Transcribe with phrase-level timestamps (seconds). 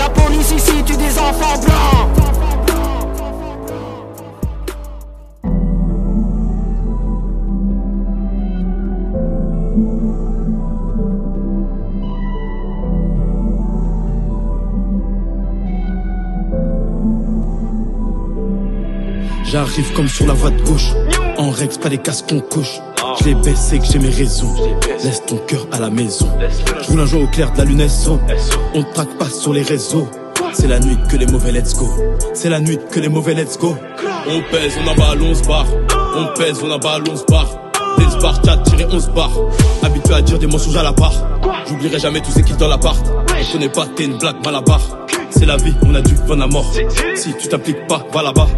[0.00, 2.08] La police ici tue des enfants blancs.
[19.44, 20.94] J'arrive comme sur la voie de gauche.
[21.36, 22.80] En Rex, pas les casques qu'on couche.
[23.22, 24.54] Baisse, c'est que j'ai mes raisons.
[25.04, 26.26] Laisse ton cœur à la maison.
[26.82, 28.18] Je roule un jour au clair de la lune SO.
[28.74, 30.08] On traque pas sur les réseaux.
[30.54, 31.88] C'est la nuit que les mauvais let's go.
[32.34, 33.76] C'est la nuit que les mauvais let's go.
[34.26, 35.66] On pèse, on emballe, on se barre.
[36.16, 37.50] On pèse, on emballe, on se barre.
[37.98, 39.38] Des barres, t'as tiré 11 barres.
[39.82, 41.14] Habitué à dire des mensonges à la barre.
[41.68, 43.04] J'oublierai jamais tous ces qui dans l'appart.
[43.06, 45.06] On connaît pas, t'es une blague mal à barre.
[45.30, 46.72] C'est la vie, on a du vent à mort.
[47.14, 48.48] Si tu t'appliques pas, va là-bas.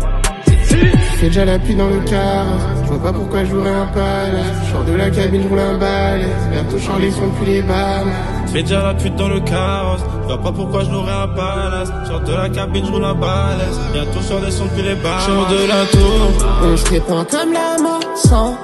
[1.22, 2.46] Fais déjà la pluie dans le car.
[2.82, 4.42] Je vois pas pourquoi je un palace.
[4.66, 6.26] Je de la cabine, je roule un balai.
[6.50, 8.08] Bientôt les sons plus les balles.
[8.52, 10.00] Fais déjà la pute dans le carrosse.
[10.22, 11.92] Je vois pas pourquoi je un palace.
[12.08, 13.78] Sors de la cabine, je roule un balèze.
[13.92, 15.20] Bientôt sur des sons depuis les barres.
[15.20, 16.48] Sors de la tour.
[16.64, 18.56] On se répand comme la mort sans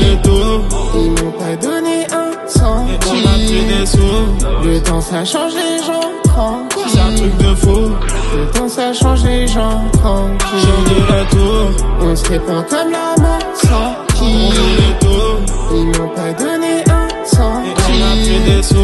[0.00, 0.62] les tours.
[0.94, 2.94] Ils m'ont pas donné un centime.
[2.94, 4.64] Et on a des sous.
[4.64, 6.82] Le temps ça change les gens tranquilles.
[6.88, 7.90] C'est un truc de fou.
[8.36, 10.60] Le temps ça change les gens tranquilles.
[10.60, 11.86] Sors de la tour.
[12.00, 15.40] On se répand comme la mort sans On les tours.
[15.72, 18.74] Ils m'ont pas donné un Et on a pris des sous.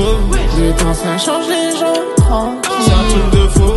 [0.58, 2.70] Le temps ça change les gens tranquilles.
[2.84, 3.72] C'est un truc de fou.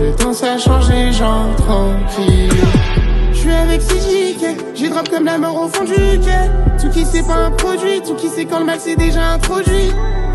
[0.00, 2.50] Le temps ça change les gens tranquilles.
[3.32, 6.50] Je suis avec CJK, j'ai drop comme la mort au fond du quai.
[6.80, 9.90] Tout qui c'est pas un produit, tout qui c'est quand le mal c'est déjà introduit.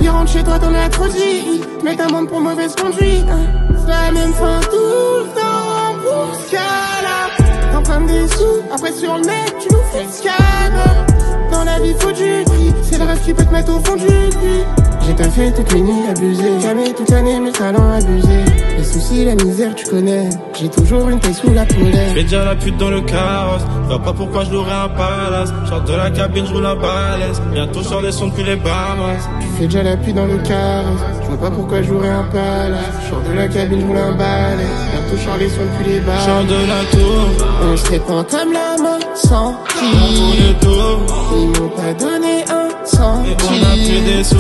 [0.10, 1.62] Rentre chez toi, dit.
[1.84, 3.26] Mets un monde pour mauvaise conduite.
[3.80, 7.72] C'est la même fin tout le temps pour ce cas-là.
[7.72, 10.74] T'empruntes des sous, après sur le net, tu nous fais scam.
[11.52, 12.74] Dans la vie, faut du prix.
[12.84, 14.87] C'est le rêve qui peut te mettre au fond du puits.
[15.08, 16.60] J'ai ta fait toute mes nuits abusées.
[16.62, 18.44] Jamais toute l'année, mes talents abusés.
[18.78, 20.30] Les soucis, la misère, tu connais.
[20.60, 22.10] J'ai toujours une taille sous la poulet.
[22.14, 23.62] Fais déjà la pute dans le carrosse.
[23.84, 25.54] Je vois pas pourquoi je louerais un palace.
[25.70, 27.42] Sors de la cabine, je roule un balèze.
[27.54, 29.30] Bientôt sur des sons depuis les Bahamas.
[29.40, 31.00] Tu fais déjà la pluie dans le carrosse.
[31.22, 32.82] Je vois pas pourquoi je jouerais un palace.
[33.10, 34.66] Sors de la cabine, je roule un balai.
[34.92, 36.48] Bientôt Charlie sont plus les Sors balles.
[36.48, 37.48] de la tour.
[37.72, 39.56] On se répand comme la mort sans
[40.38, 41.00] les tours.
[41.34, 44.36] Ils m'ont pas donné un Et on a pris des sous.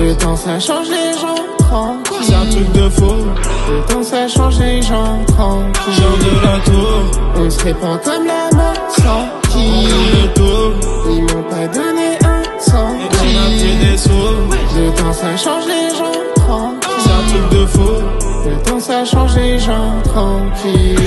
[0.00, 2.16] Le temps ça change les gens tranquilles.
[2.22, 3.12] C'est un truc de fou.
[3.70, 5.94] Le temps ça change les gens tranquilles.
[6.20, 7.20] de la tour.
[7.36, 9.88] On se répand comme la On tous tranquille.
[10.14, 10.72] les tours.
[11.10, 14.10] Ils m'ont pas donné un Et on a pris des sous.
[14.76, 17.12] Le temps ça change les gens C'est tranquilles.
[17.12, 18.48] un truc de fou.
[18.48, 20.98] Le temps ça change les gens tranquilles.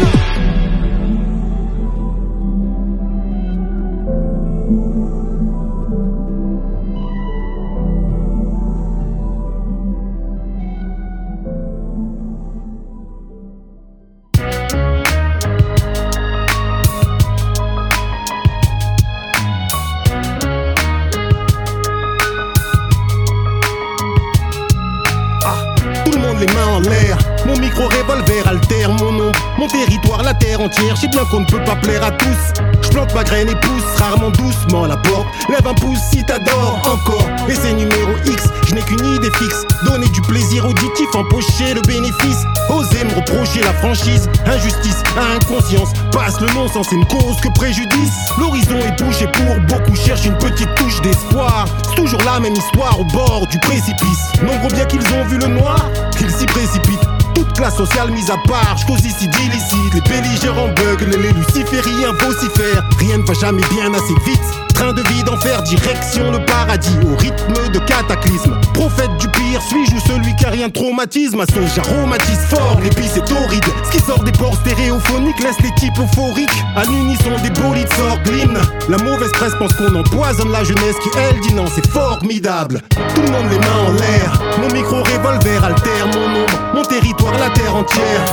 [30.74, 32.64] Sais bien qu'on ne peut pas plaire à tous.
[32.82, 35.28] Je plante ma graine et pousse rarement doucement la porte.
[35.50, 37.28] Lève un pouce si t'adores encore.
[37.48, 39.66] Et c'est numéro X, je n'ai qu'une idée fixe.
[39.86, 42.44] Donner du plaisir auditif, empocher le bénéfice.
[42.70, 45.04] Oser me reprocher la franchise, injustice,
[45.36, 45.90] inconscience.
[46.12, 48.14] Passe le non-sens, c'est une cause que préjudice.
[48.40, 51.66] L'horizon est bouché pour beaucoup, cherchent une petite touche d'espoir.
[51.90, 54.32] C'est toujours la même histoire au bord du précipice.
[54.42, 57.17] Nombreux bien qu'ils ont vu le noir, qu'ils s'y précipitent.
[57.56, 59.94] Classe sociale mise à part, j'cause ici d'illicite.
[59.94, 62.84] Les belligérants buglent, les lucifériens vocifèrent.
[63.00, 64.67] Rien ne va jamais bien assez vite.
[64.78, 68.56] Train de vie d'enfer, direction le paradis, au rythme de cataclysme.
[68.76, 71.40] Prophète du pire, suis-je ou celui qui a rien de traumatisme?
[71.42, 73.64] À ce j'aromatise fort, l'épice est torride.
[73.86, 76.64] Ce qui sort des ports stéréophoniques laisse les types euphoriques.
[76.76, 78.60] À l'unisson des bolides sort l'hymne.
[78.88, 82.84] La mauvaise presse pense qu'on empoisonne la jeunesse qui, elle, dit non, c'est formidable.
[83.16, 84.32] Tout le monde les mains en l'air.
[84.62, 88.26] Mon micro revolver altère mon ombre, mon territoire, la terre entière.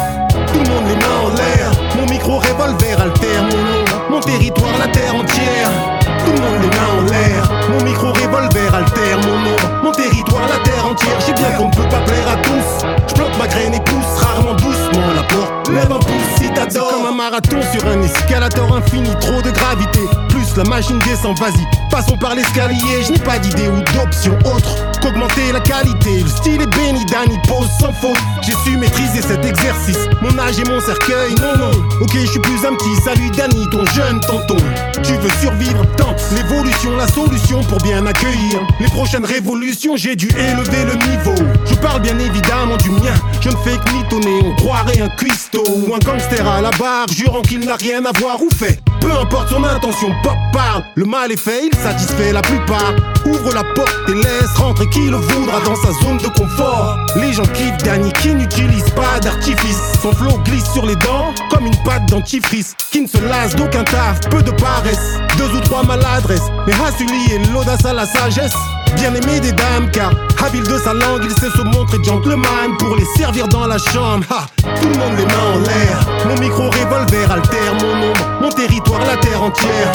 [0.52, 1.70] Tout le monde les mains en l'air.
[1.96, 6.76] Mon micro revolver altère mon ombre, mon territoire, la terre entière tout le monde est
[6.76, 7.50] main en l'air.
[7.71, 11.19] Mon micro-revolver altère mon nom, mon territoire, la terre entière.
[11.26, 12.87] J'ai bien qu'on ne peut pas plaire à tous.
[13.09, 15.69] Je plante ma graine et pousse, rarement doucement la porte.
[15.69, 16.91] Lève un pouce si t'adores.
[16.91, 20.00] comme un marathon sur un escalator infini, trop de gravité.
[20.29, 23.03] Plus la machine descend, vas-y, passons par l'escalier.
[23.06, 26.23] Je n'ai pas d'idée ou d'option autre qu'augmenter la qualité.
[26.23, 28.17] Le style est béni, Danny pose sans faute.
[28.43, 29.99] J'ai su maîtriser cet exercice.
[30.23, 31.71] Mon âge et mon cercueil, non, non.
[32.01, 32.97] Ok, je suis plus un petit.
[33.05, 34.56] Salut Danny, ton jeune tonton.
[35.03, 39.97] Tu veux survivre, tente l'évolution, la solution pour bien accueillir les prochaines révolutions.
[39.97, 41.35] J'ai dû élever le niveau.
[41.67, 43.15] Je parle bien évidemment du mien.
[43.41, 47.06] Je ne fais que mitonner, on croirait un cuistot ou un gangster à la barre,
[47.15, 48.81] jurant qu'il n'a rien à voir ou fait.
[49.05, 50.83] Peu importe son intention, pop parle.
[50.95, 52.95] Le mal est fait, il satisfait la plupart.
[53.27, 56.97] Ouvre la porte et laisse rentrer qui le voudra dans sa zone de confort.
[57.17, 59.79] Les gens kiffent Danny qui n'utilise pas d'artifice.
[60.01, 62.75] Son flow glisse sur les dents comme une pâte dentifrice.
[62.91, 65.19] Qui ne se lasse d'aucun taf, peu de paresse.
[65.37, 68.55] Deux ou trois maladresses, mais Hasuli et l'audace à la sagesse
[68.97, 70.11] bien aimé des dames car
[70.45, 74.25] habile de sa langue il sait se montrer gentleman pour les servir dans la chambre.
[74.31, 74.47] Ha,
[74.81, 76.01] tout le monde les mains en l'air.
[76.27, 79.93] Mon micro revolver altère mon ombre mon territoire la terre entière.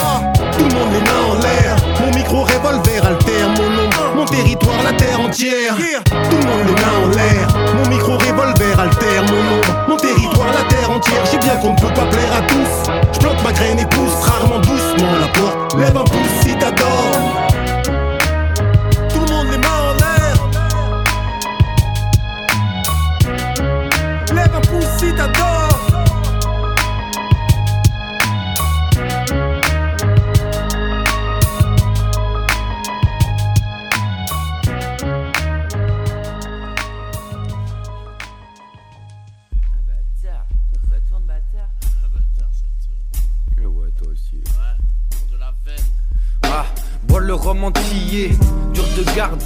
[0.57, 1.75] Tout le monde les mains en l'air.
[2.01, 5.75] Mon micro revolver altère mon ombre mon territoire la terre entière.
[5.75, 7.47] Tout le monde les mains en l'air.
[7.75, 11.23] Mon micro revolver altère mon ombre mon territoire la terre entière.
[11.31, 12.91] J'ai bien qu'on ne peut pas plaire à tous.
[13.13, 15.75] Je bloque ma graine et pousse rarement doucement la porte.
[15.77, 16.68] Lève un pouce si t'adores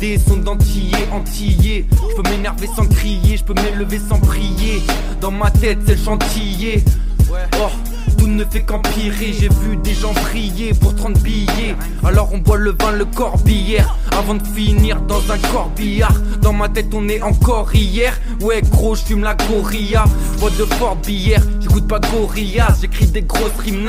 [0.03, 1.85] de garder son dentier antillé.
[1.91, 4.81] Je peux m'énerver sans crier, je peux m'élever sans prier.
[5.21, 6.83] Dans ma tête, c'est le chantier.
[7.31, 7.69] Oh,
[8.17, 9.33] tout ne fait qu'empirer.
[9.33, 11.75] J'ai vu des gens prier pour 30 billets.
[12.03, 13.97] Alors on boit le vin, le corbillère.
[14.11, 16.15] Avant de finir dans un corbillard.
[16.41, 18.19] Dans ma tête, on est encore hier.
[18.41, 20.03] Ouais, gros, je fume la gorilla.
[20.39, 22.79] Bois de fort billère, j'écoute pas gorillaz.
[22.81, 23.85] J'écris des grosses rimes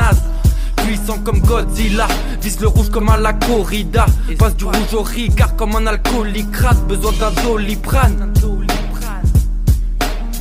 [0.85, 2.07] puissant comme Godzilla.
[2.41, 4.07] Vise le rouge comme à la corrida.
[4.39, 6.47] Passe du rouge au ricard comme un alcoolique
[6.89, 8.33] Besoin d'un doliprane.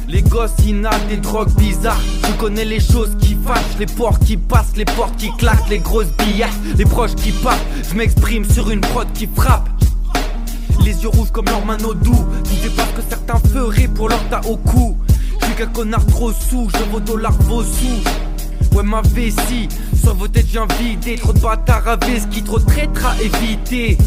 [0.07, 1.99] Les gosses inhalent des drogues bizarres.
[2.23, 3.77] Tu connais les choses qui fâchent.
[3.79, 6.45] Les portes qui passent, les portes qui claquent Les grosses billets,
[6.77, 7.65] les proches qui partent.
[7.89, 9.69] Je m'exprime sur une prod qui frappe.
[10.83, 12.25] Les yeux rouges comme leur doux.
[12.43, 14.97] Tu sais pas que certains feraient pour leur tas au cou.
[15.39, 18.32] Je suis qu'un connard trop sous, je vaux dollars vos sous
[18.73, 19.67] Ouais ma vessie
[20.01, 23.97] sur vos têtes viens vider Trop de bâtards à qui trop de à éviter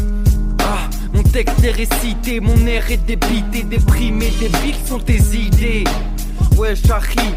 [0.59, 5.83] Ah mon texte est récité Mon air est débité Déprimé débiles sont tes idées
[6.57, 7.33] Ouais Charlie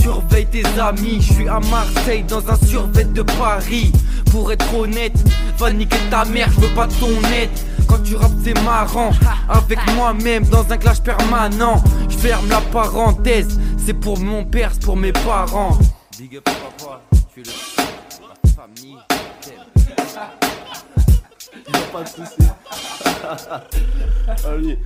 [0.00, 3.92] Surveille tes amis, je suis à Marseille dans un survêt de Paris.
[4.32, 5.14] Pour être honnête,
[5.58, 7.50] va niquer ta mère, je veux pas ton aide.
[7.86, 9.10] Quand tu rappes, c'est marrant.
[9.48, 11.84] Avec moi-même dans un clash permanent.
[12.08, 15.78] Je ferme la parenthèse, c'est pour mon père, c'est pour mes parents.
[16.22, 17.02] Big up papa,
[17.34, 17.50] tu es le
[18.54, 18.96] famille.
[21.66, 22.48] Il n'y a pas de soucis.
[24.46, 24.78] Allez.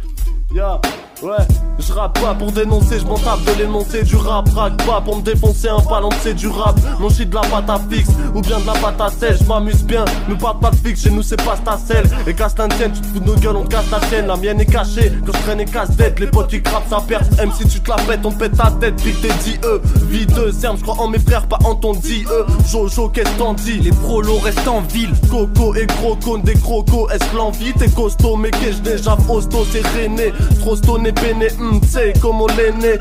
[0.55, 0.81] Ya,
[1.23, 1.37] ouais,
[1.79, 4.05] je rappe pas pour dénoncer, je m'en tape de l'énoncer.
[4.05, 7.41] Du rap, rack pas pour me défoncer un ballon c'est du rap, non de la
[7.43, 10.59] pâte à fixe ou bien de la pâte à sel, je m'amuse bien, me parle
[10.61, 13.21] pas de fixe, chez nous c'est pas ta selle, et casse tienne, tu te fous
[13.21, 15.65] de nos gueules, on casse ta chaîne, la mienne est cachée, quand je traîne et
[15.65, 18.33] casse tête, les potes qui crappent ça perd, M si tu te la pètes, on
[18.33, 21.59] pète ta tête, pique tes 10 E, vie de serme, crois en mes frères, pas
[21.65, 25.87] en ton 10 E, Jojo qu'est-ce t'en dis, les prolos restent en ville, Coco et
[25.87, 30.77] Croco, des crocos, est-ce l'envie, t'es costaud, mais que je déjà hosto, c'est rené, Trop
[30.77, 32.99] stone et peiné, hmm, t'sais comment l'est né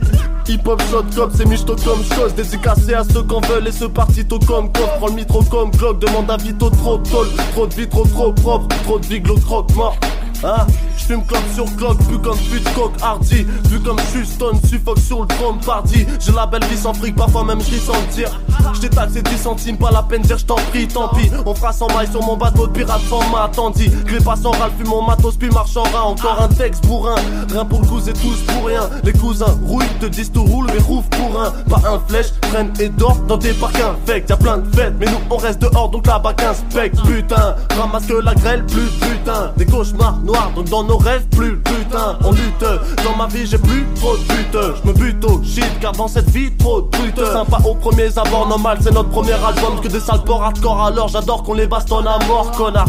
[0.47, 2.35] Hip hop shot comme c'est michto comme chose.
[2.35, 5.71] Dédicacé à ceux qu'on veulent et ce parti tôt comme code Prends le mitro comme
[5.71, 9.21] Glock, demande à Vito trop tol Trop de vie trop trop propre, trop de vie
[9.23, 9.97] croque mort
[10.45, 10.67] Hein?
[11.07, 15.59] Clock sur clock, plus comme pute coq hardy Vu comme Houston, suffoque sur le trône
[15.59, 18.39] party J'ai la belle vie sans fric, parfois même j'ris sans dire.
[18.73, 21.29] J't'ai taxé 10 centimes, pas la peine dire j't'en prie, tant pis.
[21.45, 24.71] On fera sans maille sur mon bateau de pirate sans m'attendit Gré pas sans râle,
[24.77, 27.15] fume mon matos puis marche en Encore un texte bourrin,
[27.51, 28.89] rien pour le coup et tous pour rien.
[29.03, 31.51] Les cousins rouillent, te disent tout roule mais rouvre pour un.
[31.69, 34.29] Pas un flèche, traîne et dort dans des parcs infects.
[34.29, 38.13] Y'a plein de fêtes, mais nous on reste dehors donc là-bas qu'inspecte Putain, ramasse que
[38.13, 39.51] la grêle, plus putain.
[39.55, 42.63] Des cauchemars noirs, donc dans nos rêve plus putain on lutte.
[43.03, 44.45] Dans ma vie j'ai plus trop de buts.
[44.53, 48.47] Je me bute au shit car dans cette vie trop de Sympa aux premiers abords
[48.47, 49.79] normal c'est notre premier album.
[49.81, 52.87] Que des sales ports hardcore alors j'adore qu'on les bastonne à mort connard.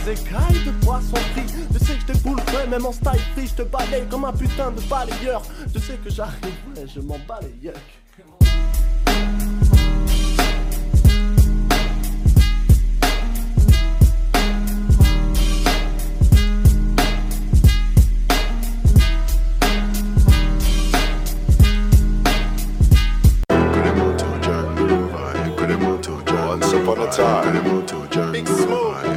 [0.05, 1.47] Des écailles de poisson frit.
[1.73, 3.47] Je sais que je t'éboulerai, même en style free.
[3.47, 5.43] Je te balaye comme un putain de balayeur.
[5.73, 6.43] Je sais que j'arrive,
[6.77, 7.77] ouais, je m'en bats les yucks.
[26.35, 28.33] Once upon a time.
[28.33, 29.12] Big Smoke.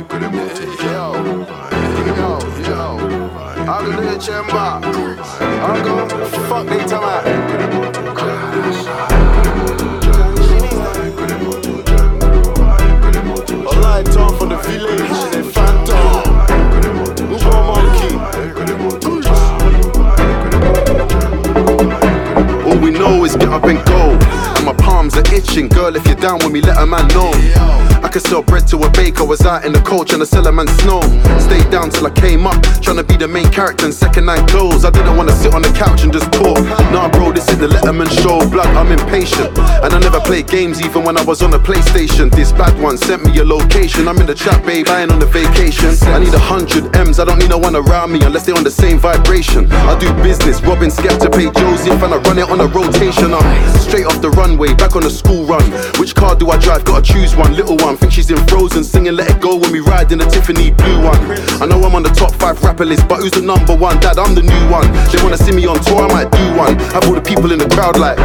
[5.67, 7.25] I'm gonna fuck they time out.
[13.65, 16.23] A light on from the village, phantom.
[22.67, 24.34] All we know is get up and go
[25.35, 25.95] itching, girl.
[25.95, 27.31] If you're down with me, let a man know.
[28.01, 29.25] I could sell bread to a baker.
[29.25, 31.01] Was out in the cold trying to sell a man snow.
[31.39, 34.47] Stayed down till I came up, trying to be the main character in second night
[34.47, 34.85] clothes.
[34.85, 36.57] I didn't want to sit on the couch and just talk.
[36.93, 38.39] Nah, bro, this is the Letterman show.
[38.49, 39.57] Blood, I'm impatient.
[39.83, 42.31] And I never played games even when I was on the PlayStation.
[42.31, 44.07] This bad one sent me a location.
[44.07, 44.87] I'm in the trap, babe.
[44.87, 45.91] I ain't on the vacation.
[46.13, 47.19] I need a hundred M's.
[47.19, 49.71] I don't need no one around me unless they're on the same vibration.
[49.71, 53.33] I do business, robbing Skepta, pay Joseph, and I run it on a rotation.
[53.33, 55.65] I'm straight off the runway, back on the school run.
[55.99, 56.85] Which car do I drive?
[56.85, 57.53] Gotta choose one.
[57.55, 60.25] Little one, think she's in Frozen, singing Let It Go when we ride in the
[60.25, 61.19] Tiffany blue one.
[61.61, 63.99] I know I'm on the top five rapper list, but who's the number one?
[63.99, 64.87] Dad, I'm the new one.
[65.11, 66.77] They wanna see me on tour, I might do one.
[66.93, 68.17] Have all the people in the crowd like.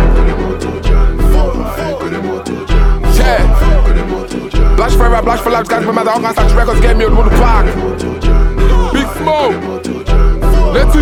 [3.16, 4.76] Yeah.
[4.76, 7.14] Blush forever, blush for life, guys, no matter how much such records get me on
[7.14, 7.66] the park.
[8.92, 9.54] Big Smoke.
[10.74, 10.92] Let's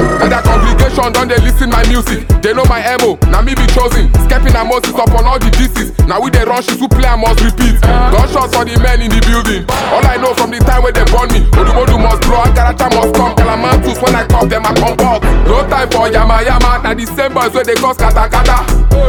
[0.00, 0.05] see.
[0.16, 2.24] And that congregation don't they listen my music.
[2.40, 4.08] They know my emo, now me be chosen.
[4.24, 5.92] Skepping and Moses up on all the disses.
[6.08, 7.76] Now we they run shit who play I must repeat.
[7.82, 9.66] Gunshots for the men in the building.
[9.92, 11.44] All I know from the time when they born me.
[11.52, 13.34] Odumodu must blow, Agaracha must come.
[13.36, 15.20] Calamantus when I come, them I come back.
[15.44, 16.80] No time for yama yama.
[16.80, 18.62] Now the same boys where they cause kata kata.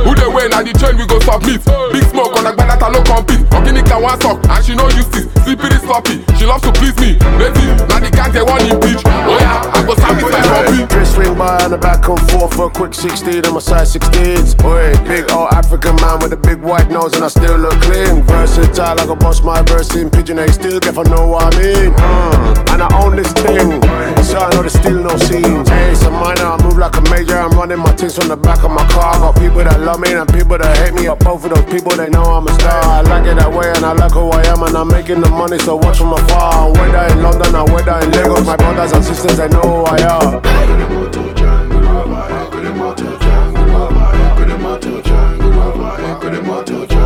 [0.03, 1.61] Who they win, now the chain we go submit.
[1.93, 2.53] Big smoke on I
[2.89, 3.45] no compete.
[3.53, 5.29] Okinika one sock, and she no use this.
[5.45, 7.19] Slippery sloppy, she loves to please me.
[7.37, 9.05] Baby, now the cat want impeach.
[9.05, 10.87] Oh yeah, I go satisfy copy.
[10.87, 13.93] Dress swing by on the back and forth for a quick 16 on my size
[13.93, 14.57] 16s.
[14.57, 18.23] Boy, big old African man with a big white nose and I still look clean.
[18.23, 21.59] Versatile, I can boss my verse in pigeon A still if I know what I
[21.59, 21.91] mean.
[21.91, 22.73] Mm.
[22.73, 23.81] And I own this thing,
[24.23, 25.69] so I know there's still no scenes.
[25.69, 27.37] Hey, it's a minor, I move like a major.
[27.37, 29.15] I'm running my things from the back of my car.
[29.15, 31.07] I got people that love me and people that hate me.
[31.07, 32.83] But both of those people, they know I'm a star.
[32.83, 35.29] I like it that way and I like who I am and I'm making the
[35.29, 36.71] money, so watch from afar.
[36.71, 39.97] Whether in London or whether in Lagos, my brothers and sisters, they know who I
[39.99, 40.86] am.
[40.87, 46.47] Couldn't matter, jungle, I couldn't matter, jungle, I couldn't
[46.87, 46.96] jungle.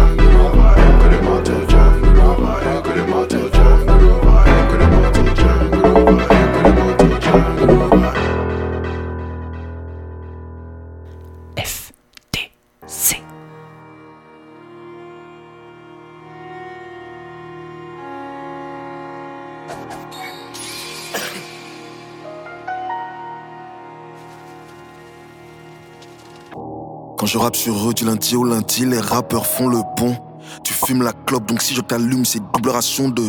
[27.32, 30.18] Je rappe sur eux du lundi au lundi, les rappeurs font le pont.
[30.66, 33.24] Tu fumes la clope, donc si je t'allume, c'est double ration de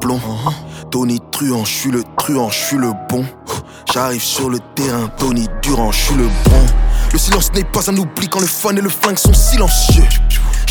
[0.00, 0.18] plomb.
[0.90, 3.26] Tony Truant, je suis le truand, je suis le bon.
[3.92, 6.66] J'arrive sur le terrain, Tony Durant, je suis le bon.
[7.12, 10.08] Le silence n'est pas un oubli quand le fun et le flingue sont silencieux.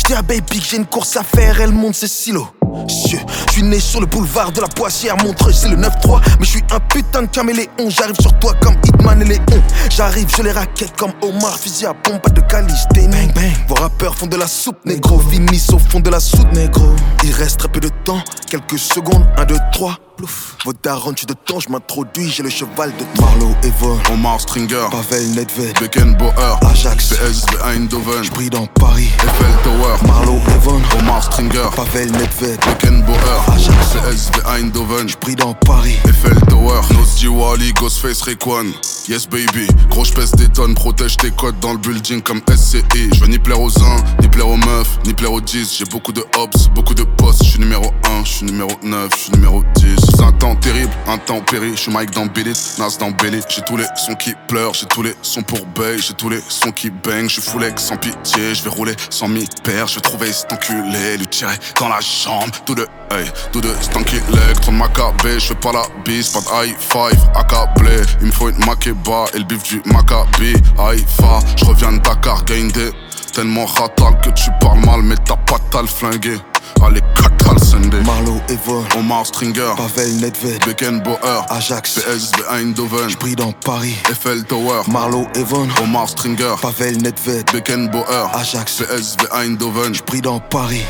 [0.04, 2.48] J'dis à Baby que j'ai une course à faire, elle monte ses silos.
[2.88, 6.20] Je suis né sur le boulevard de la Poissière, Montreux, c'est le 9-3.
[6.40, 9.62] Mais je suis un putain de caméléon, j'arrive sur toi comme Hitman et Léon.
[9.90, 13.08] J'arrive, je les raquette comme Omar, fusil à pompe, pas de calisthénie.
[13.08, 16.50] Bang bang, vos rappeurs font de la soupe, négro, finissent au fond de la soupe,
[16.52, 16.86] négro.
[17.22, 19.98] Il reste très peu de temps, quelques secondes, 1, 2, 3.
[20.22, 20.56] Plouf.
[20.64, 24.86] Vos darons, tu de temps, je m'introduis, j'ai le cheval de Marlowe, Evo, Omar Stringer,
[24.92, 31.68] Pavel Nedved, Beckenbauer, Ajax, PSV Eindhoven, J'brille dans Paris, Eiffel Tower, Marlowe, Evon, Omar Stringer,
[31.74, 38.66] Pavel Nedved, Beckenbauer, Ajax, PSV Eindhoven, J'brille dans Paris, Eiffel Tower, Nosdi Wally, Ghostface Rayquan,
[39.08, 43.10] Yes baby, gros j'pèse des tonnes, protège tes codes dans le building comme SCI.
[43.12, 45.76] Je veux ni plaire aux uns, ni plaire aux meufs, ni plaire aux 10.
[45.76, 47.42] J'ai beaucoup de hops, beaucoup de postes.
[47.42, 50.11] Je suis numéro 1, je suis numéro 9, je suis numéro 10.
[50.20, 51.72] Un temps terrible, un temps péri.
[51.74, 53.40] Je suis Mike dans Billy, Nas dans Belly.
[53.48, 56.40] J'ai tous les sons qui pleurent, j'ai tous les sons pour bail, j'ai tous les
[56.48, 57.28] sons qui bang.
[57.28, 57.42] Je suis
[57.76, 59.88] sans pitié, je vais rouler sans m'y perdre.
[59.88, 62.50] Je vais trouver cet enculé, lui tirer dans la jambe.
[62.64, 64.20] Tout de, hey, tout de cet enculé,
[64.60, 65.34] trop de macabé.
[65.34, 68.02] Je fais pas la bise, pas de high five, accablé.
[68.20, 70.54] Il me faut une maquée kebab et le bif du Maccabi.
[70.78, 72.90] Haïfa, je reviens de Dakar, Gaindé.
[73.32, 76.36] Tellement ratal que tu parles mal, mais t'as pas tal flingué.
[76.82, 78.02] Allez, Katal Sunday.
[78.04, 83.96] Marlow Evon, Omar Stringer, Pavel Nedved, Beckenbauer, Ajax, PSV Eindhoven, J'brille dans Paris.
[84.10, 90.84] Eiffel Tower, Marlow Evon, Omar Stringer, Pavel Nedved, Beckenbauer, Ajax, PSV Eindhoven, J'brille dans Paris.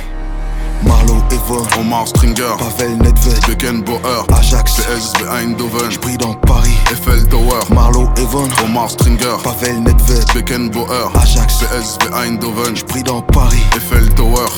[0.84, 6.74] Marlow Evon, Omar Stringer, Pavel Nedved, Beckenbauer, Ajax, PSV Eindhoven, J'brille dans Paris.
[6.90, 13.62] Eiffel Tower, Marlow Evon, Omar Stringer, Pavel Nedved, Beckenbauer, Ajax, PSV Eindhoven, J'brille dans Paris.
[13.76, 14.48] Eiffel Tower.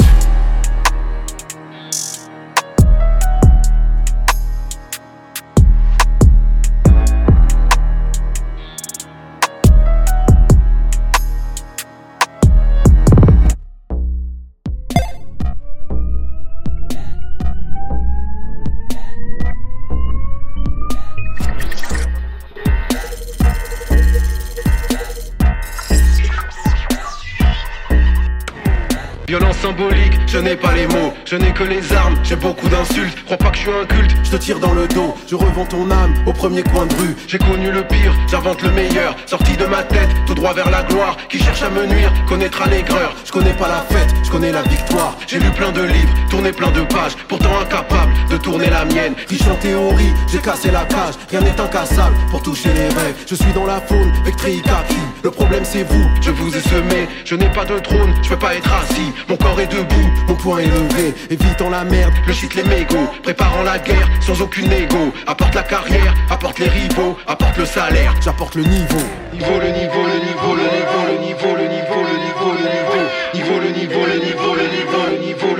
[30.34, 33.50] Je n'ai pas les mots, je n'ai que les armes, j'ai beaucoup d'insultes, crois pas
[33.50, 36.12] que je suis un culte, je te tire dans le dos, je revends ton âme
[36.26, 39.84] au premier coin de rue, j'ai connu le pire, j'invente le meilleur, sorti de ma
[39.84, 43.52] tête, tout droit vers la gloire, qui cherche à me nuire, connaîtra l'aigreur, je connais
[43.52, 46.80] pas la fête, je connais la victoire, j'ai lu plein de livres, tourné plein de
[46.80, 51.42] pages, pourtant incapable de tourner la mienne, riche en théorie, j'ai cassé la cage, rien
[51.42, 55.84] n'est incassable pour toucher les rêves, je suis dans la faune, Vectricacu, le problème c'est
[55.84, 59.10] vous, je vous ai semé, je n'ai pas de trône, je peux pas être assis,
[59.26, 63.08] mon corps est debout, mon poing est levé, évitant la merde, le shit les mégots,
[63.22, 68.14] préparant la guerre sans aucune égo, apporte la carrière, apporte les rivaux, apporte le salaire,
[68.20, 69.04] j'apporte le niveau.
[69.32, 73.04] Niveau, le niveau, le niveau, le niveau, le niveau, le niveau, le niveau, le niveau,
[73.34, 75.53] niveau, le niveau, le niveau, le niveau, le niveau,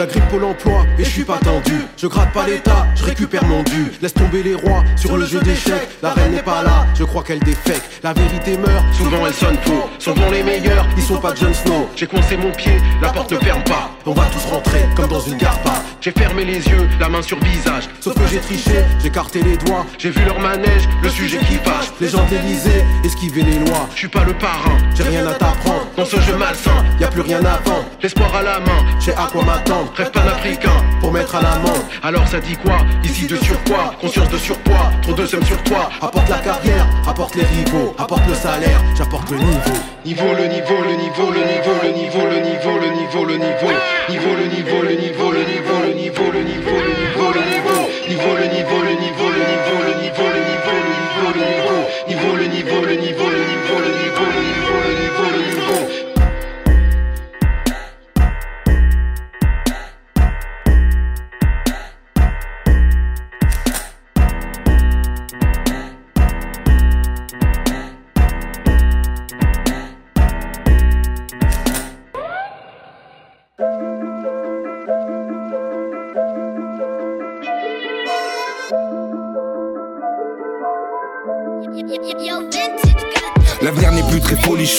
[0.00, 0.44] J'agrippe Pôle
[0.98, 1.74] et je suis pas tendu.
[1.96, 3.92] Je gratte pas l'état, je récupère mon dû.
[4.02, 5.88] Laisse tomber les rois sur le jeu d'échecs.
[6.02, 7.82] La reine n'est pas là, je crois qu'elle défecte.
[8.02, 9.88] La vérité meurt, souvent elle sonne faux.
[9.98, 11.88] Sont bons les meilleurs, ils sont pas Jon Snow.
[11.96, 13.90] J'ai coincé mon pied, la porte ne ferme pas.
[14.06, 15.82] On va tous rentrer comme dans une garpa.
[16.00, 17.88] J'ai fermé les yeux, la main sur visage.
[18.00, 19.84] Sauf que j'ai triché, j'ai écarté les doigts.
[19.98, 21.90] J'ai vu leur manège, le sujet qui fâche.
[22.00, 23.86] Les gens d'Élysée, esquiver les lois.
[23.92, 25.86] Je suis pas le parrain, j'ai rien à t'apprendre.
[25.96, 27.84] Dans ce jeu malsain, y a plus rien à vendre.
[28.02, 29.92] L'espoir à la main, j'ai à quoi m'attendre.
[29.96, 30.10] Rêve
[31.00, 31.82] pour mettre à l'amende.
[32.02, 34.90] Alors ça dit quoi Ici de surpoids, conscience de surpoids.
[35.02, 35.88] Trop de sommes sur toi.
[36.00, 39.74] Apporte la carrière, apporte les rivaux, apporte le salaire, j'apporte le niveau.
[40.04, 43.72] Niveau, le niveau, le niveau, le niveau, le niveau, le niveau, le niveau, le niveau.
[44.08, 45.79] Niveau, le niveau, le niveau, le niveau,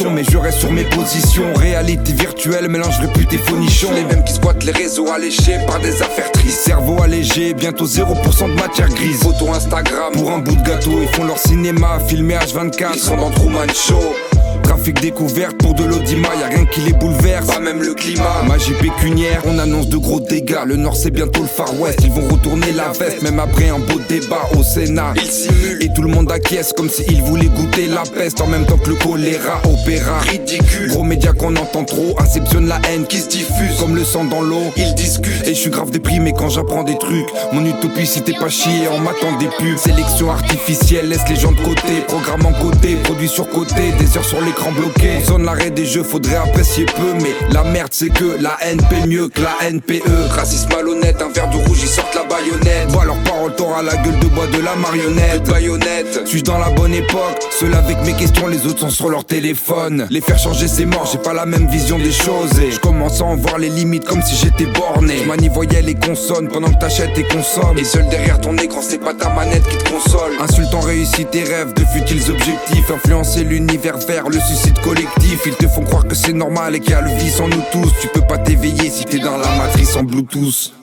[0.10, 1.54] mais je reste sur mes positions.
[1.56, 2.96] Réalité virtuelle, mélange
[3.32, 3.92] et fonichon.
[3.94, 6.62] Les mêmes qui squattent les réseaux alléchés par des affaires tristes.
[6.62, 9.22] Cerveau allégé, bientôt 0% de matière grise.
[9.22, 11.02] Photo Instagram pour un bout de gâteau.
[11.02, 12.92] Ils font leur cinéma, filmé H24.
[12.96, 14.31] Ils sont dans Truman Show.
[14.64, 18.44] Trafic découverte pour de l'Audima, y'a rien qui les bouleverse, pas même le climat.
[18.48, 20.64] Magie pécuniaire, on annonce de gros dégâts.
[20.66, 23.80] Le Nord c'est bientôt le Far West, ils vont retourner la veste, même après un
[23.80, 25.14] beau débat au Sénat.
[25.16, 28.66] Ils simulent et tout le monde acquiesce comme s'ils voulaient goûter la peste en même
[28.66, 29.62] temps que le choléra.
[29.66, 34.04] Opéra ridicule, gros médias qu'on entend trop, inceptionne la haine qui se diffuse comme le
[34.04, 34.72] sang dans l'eau.
[34.78, 37.28] Ils discutent et je suis grave déprimé quand j'apprends des trucs.
[37.54, 39.78] Mon utopie c'était pas chier en m'attend des pubs.
[39.78, 44.26] Sélection artificielle, laisse les gens de côté, programme en côté, produit sur côté, des heures
[44.26, 45.20] sur l'écran bloqué.
[45.44, 48.58] L'arrêt des jeux, faudrait apprécier peu, mais la merde c'est que la
[48.90, 50.04] paie mieux que la NPE.
[50.30, 52.90] Racisme malhonnête, un verre de rouge, ils sortent la baïonnette.
[52.90, 55.50] Vois leurs paroles, t'auras la gueule de bois de la marionnette.
[55.50, 57.40] Baïonnette, suis dans la bonne époque?
[57.60, 60.06] Seul avec mes questions, les autres sont sur leur téléphone.
[60.12, 62.60] Les faire changer, c'est mort, j'ai pas la même vision des choses.
[62.60, 65.18] Et je commence à en voir les limites comme si j'étais borné.
[65.24, 67.80] Je manie voyelles et consonnes pendant que t'achètes et consommes.
[67.80, 70.34] Et seul derrière ton écran, c'est pas ta manette qui te console.
[70.40, 72.92] Insultant réussit tes rêves, de futiles objectifs.
[72.92, 75.42] Influencer l'univers vers le suicide collectif.
[75.46, 77.64] Ils te font croire que c'est normal et qu'il y a le vice en nous
[77.72, 77.92] tous.
[78.02, 80.74] Tu peux pas t'éveiller si t'es dans la matrice en Bluetooth.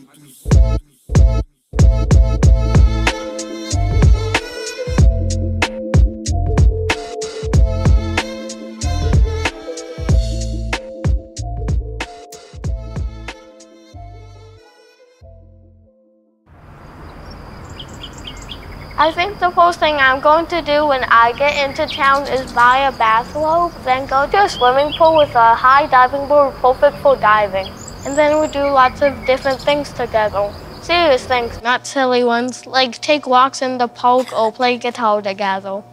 [19.00, 22.52] I think the first thing I'm going to do when I get into town is
[22.52, 26.96] buy a bathrobe, then go to a swimming pool with a high diving board perfect
[26.96, 27.72] for diving.
[28.04, 30.52] And then we do lots of different things together.
[30.82, 35.84] Serious things, not silly ones, like take walks in the park or play guitar together.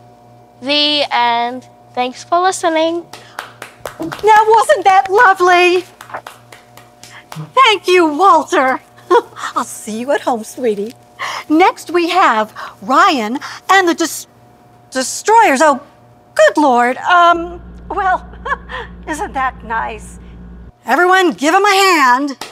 [0.63, 1.69] The end.
[1.93, 3.05] Thanks for listening.
[3.99, 5.85] Now, wasn't that lovely?
[7.53, 8.81] Thank you, Walter.
[9.55, 10.95] I'll see you at home, sweetie.
[11.49, 14.27] Next, we have Ryan and the Des-
[14.91, 15.61] Destroyers.
[15.61, 15.81] Oh,
[16.33, 16.97] good Lord.
[16.97, 18.25] Um, well,
[19.07, 20.19] isn't that nice?
[20.85, 22.44] Everyone, give him a hand.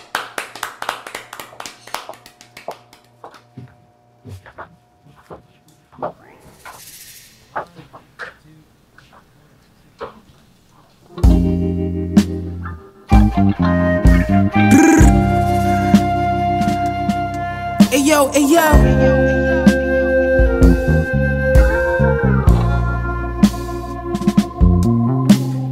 [18.33, 18.65] Hey yo,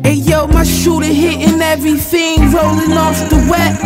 [0.04, 0.46] hey yo.
[0.46, 3.80] My shooter hitting everything, rolling off the wet.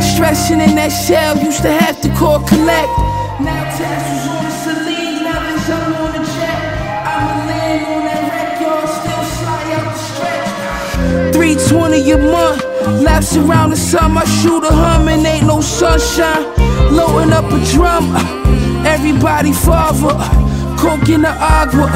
[0.00, 2.86] Stressing in that shell, used to have to call collect.
[3.42, 6.62] Now was on the Celine, now there's on the jet.
[7.10, 11.34] I'ma land on that wreck, y'all still slide out the stretch.
[11.34, 12.62] 320 a month,
[13.02, 16.65] laps around the sun, my shooter humming, ain't no sunshine.
[16.90, 21.88] Loading up a drum, uh, everybody father, uh, coke in the agua.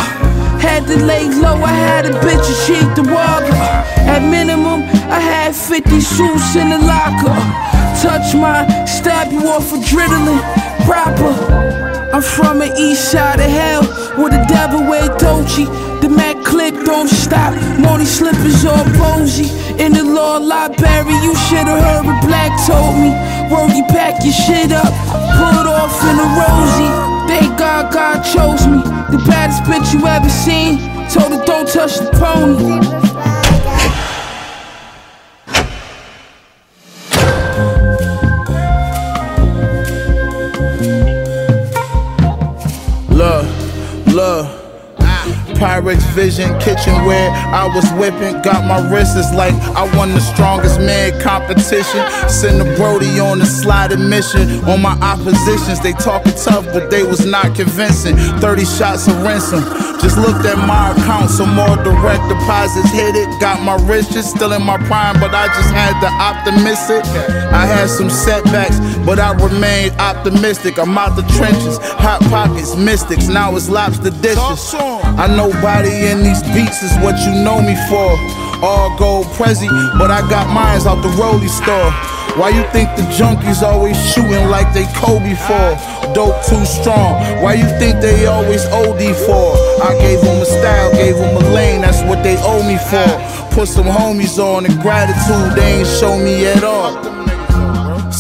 [0.61, 3.55] Had to lay low, I had a bitch and she the water.
[3.55, 4.11] Uh.
[4.12, 7.38] At minimum, I had 50 suits in the locker.
[8.03, 10.42] Touch mine, stab you off adrenaline,
[10.85, 11.70] proper.
[12.12, 13.85] I'm from the east side of hell,
[14.18, 15.64] where the devil wear Dolce.
[16.00, 19.46] The Mac click don't stop, Money slippers all posy.
[19.79, 23.30] In the law library, you should've heard what Black told me.
[23.50, 24.86] Worry, pack your shit up,
[25.34, 26.88] pull it off in a rosy.
[27.26, 28.78] Thank God God chose me.
[29.10, 30.78] The baddest bitch you ever seen.
[31.10, 33.10] Told her don't touch the pony.
[45.90, 47.31] Pyrex Vision kitchenware.
[47.31, 52.03] I was whipping, got my wrists like I won the strongest man competition.
[52.29, 54.62] Send the Brody on a sliding mission.
[54.68, 58.16] On my oppositions, they talking tough, but they was not convincing.
[58.16, 59.62] 30 shots of ransom.
[60.00, 63.29] Just looked at my account, some more direct deposits hit it.
[63.40, 67.05] Got my riches still in my prime, but I just had to optimistic.
[67.53, 70.79] I had some setbacks, but I remained optimistic.
[70.79, 73.29] I'm out the trenches, hot pockets, mystics.
[73.29, 74.74] Now it's lobster dishes.
[74.74, 75.26] I
[75.81, 78.11] nobody in these beats is what you know me for.
[78.62, 81.90] All gold Prezi, but I got mines out the Rolly store.
[82.38, 86.14] Why you think the junkies always shooting like they Kobe for?
[86.14, 87.14] Dope too strong.
[87.43, 89.57] Why you think they always OD for?
[89.83, 93.55] I gave them a style, gave them a lane, that's what they owe me for.
[93.55, 97.30] Put some homies on and gratitude they ain't show me at all.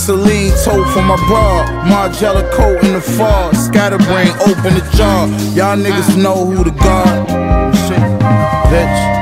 [0.00, 3.52] Celine tote for my bra, Margiela coat in the fall.
[3.52, 5.28] Scatterbrain, open the jar.
[5.54, 7.28] Y'all niggas know who the guard.
[7.76, 8.00] Shit,
[8.72, 9.19] bitch.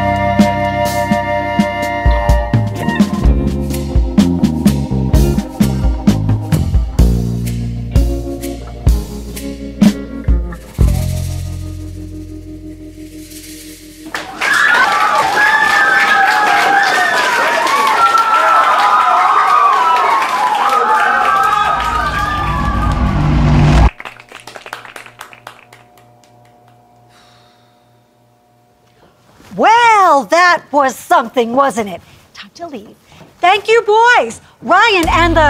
[30.78, 32.00] Was something, wasn't it?
[32.34, 32.94] Time to leave.
[33.40, 34.40] Thank you, boys.
[34.62, 35.48] Ryan and the.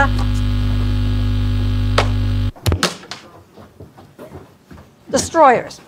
[5.10, 5.82] Destroyers.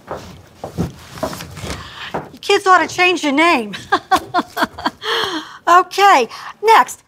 [2.33, 3.75] You kids ought to change your name.
[5.69, 6.29] okay,
[6.63, 7.03] next.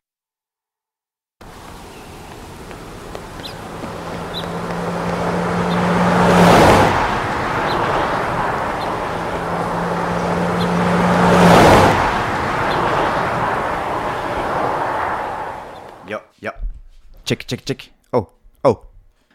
[17.32, 17.92] Check, check, check.
[18.12, 18.28] Oh,
[18.62, 18.80] oh.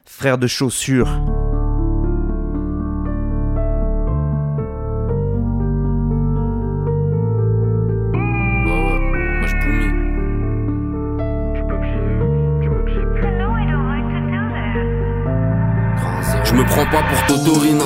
[0.06, 1.08] Frère de chaussures.
[16.44, 17.86] Je me prends pas pour Totorina.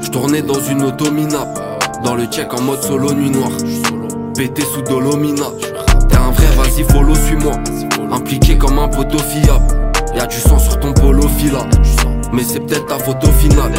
[0.00, 1.44] Je tournais dans une automina.
[2.02, 3.52] Dans le check en mode solo nuit noire.
[4.34, 5.48] Pété sous Dolomina.
[6.08, 7.52] T'es un vrai, vas-y, follow, suis-moi.
[8.14, 9.66] Impliqué comme un poteau fiable.
[10.14, 11.66] Y'a du sang sur ton polo fila.
[12.32, 13.72] Mais c'est peut-être ta photo finale.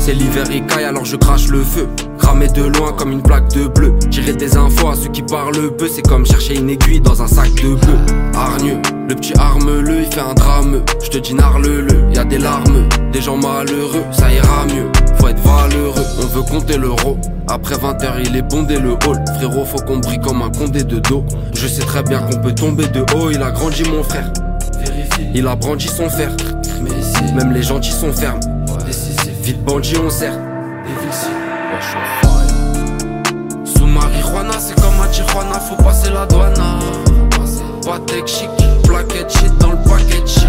[0.00, 1.88] C'est l'hiver, il caille, alors je crache le feu.
[2.30, 3.92] Cramé de loin comme une plaque de bleu.
[4.08, 7.26] Tirer des infos à ceux qui parlent peu, c'est comme chercher une aiguille dans un
[7.26, 8.14] sac de bœuf.
[8.36, 10.80] Hargneux, le petit arme-le, il fait un drame.
[11.02, 14.86] Je te dis narle-le, y a des larmes, des gens malheureux, ça ira mieux.
[15.18, 17.18] Faut être valeureux, on veut compter l'euro.
[17.48, 19.24] Après 20h, il est bondé le hall.
[19.34, 21.24] Frérot, faut qu'on brille comme un condé de dos.
[21.52, 24.32] Je sais très bien qu'on peut tomber de haut, il a grandi mon frère.
[25.34, 26.30] Il a brandi son fer.
[27.34, 28.38] Même les gentils sont fermes.
[29.42, 30.38] Vite bandit, on sert.
[33.64, 36.54] Sous marijuana, c'est comme à Tijuana, faut passer la douane.
[37.84, 38.50] Patek chic,
[38.84, 40.44] plaquette shit dans le paquet chips.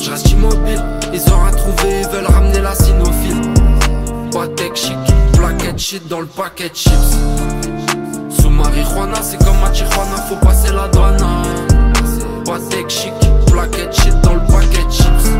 [0.00, 3.52] J'reste immobile, ils ont rien trouvé, ils veulent ramener la cynophile.
[4.32, 4.96] Patek chic,
[5.34, 7.16] plaquette shit dans le paquet chips.
[8.30, 11.16] Sous marijuana, c'est comme à Tijuana, faut passer la douane.
[12.44, 13.12] Patek chic,
[13.46, 15.30] plaquette shit dans le paquet chips.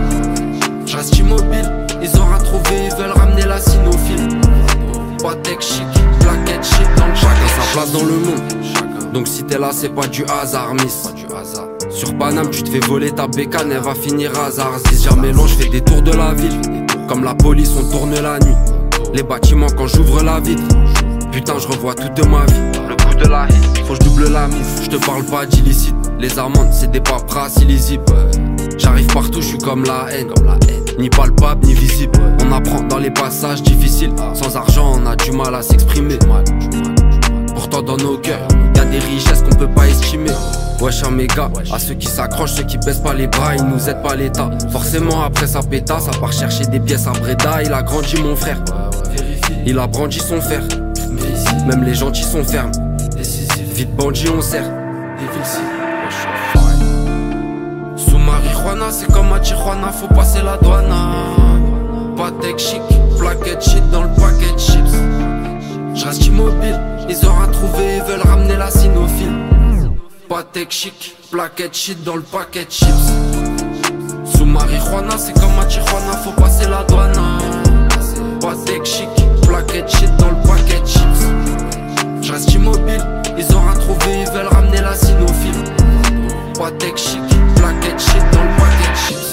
[0.87, 1.71] J'reste immobile,
[2.03, 4.46] ils ont rien trouvé, ils veulent ramener la cynophile.
[5.23, 5.85] Patek chic,
[6.21, 9.13] plaquette shit dans le Chacun sa place dans le monde.
[9.13, 11.09] Donc si t'es là, c'est pas du hasard, miss.
[11.91, 14.79] Sur Paname, tu te fais voler ta bécane, elle va finir hasard.
[14.89, 16.61] Si jamais long, je fais des tours de la ville.
[17.09, 18.55] Comme la police, on tourne la nuit.
[19.15, 20.63] Les bâtiments quand j'ouvre la vitre.
[21.33, 22.76] Putain, je revois toute ma vie.
[23.29, 23.49] La
[23.87, 24.83] faut que je double la mise.
[24.85, 25.95] Je te parle pas d'illicite.
[26.19, 28.05] Les amendes, c'est des paperasses illisibles.
[28.79, 30.29] J'arrive partout, je suis comme la haine.
[30.99, 32.19] Ni palpable, ni visible.
[32.45, 34.13] On apprend dans les passages difficiles.
[34.35, 36.19] Sans argent, on a du mal à s'exprimer.
[37.55, 40.31] Pourtant, dans nos cœurs, y a des richesses qu'on peut pas estimer.
[40.81, 43.89] Wesh, un méga, à ceux qui s'accrochent, ceux qui baissent pas les bras, ils nous
[43.89, 44.51] aident pas l'État.
[44.71, 47.63] Forcément, après sa pétasse, ça part chercher des pièces à Breda.
[47.65, 48.63] Il a grandi, mon frère.
[49.67, 50.63] Il a brandi son fer.
[51.67, 52.71] Même les gentils sont fermes.
[53.77, 54.65] Vite bandit, on sert.
[57.99, 60.87] Sous marijuana, c'est comme à Tijuana, faut passer la douane.
[62.17, 62.81] Patek chic,
[63.19, 64.81] plaquette shit dans le paquet chips.
[65.95, 69.43] J'reste immobile, ils ont rien trouvé, ils veulent ramener la cynophile.
[70.27, 72.89] Patek chic, plaquette shit dans le paquet chips.
[74.25, 77.13] Sous marijuana, c'est comme à Tijuana, faut passer la douane.
[78.41, 79.11] Patek chic,
[79.47, 81.27] plaquette shit dans le paquet chips.
[82.23, 83.05] J'reste immobile,
[83.39, 85.65] ils ont rien trouvé, ils veulent ramener la cynophile.
[86.59, 87.21] Patek chic,
[87.57, 89.33] plaquette shit dans le paquet chips.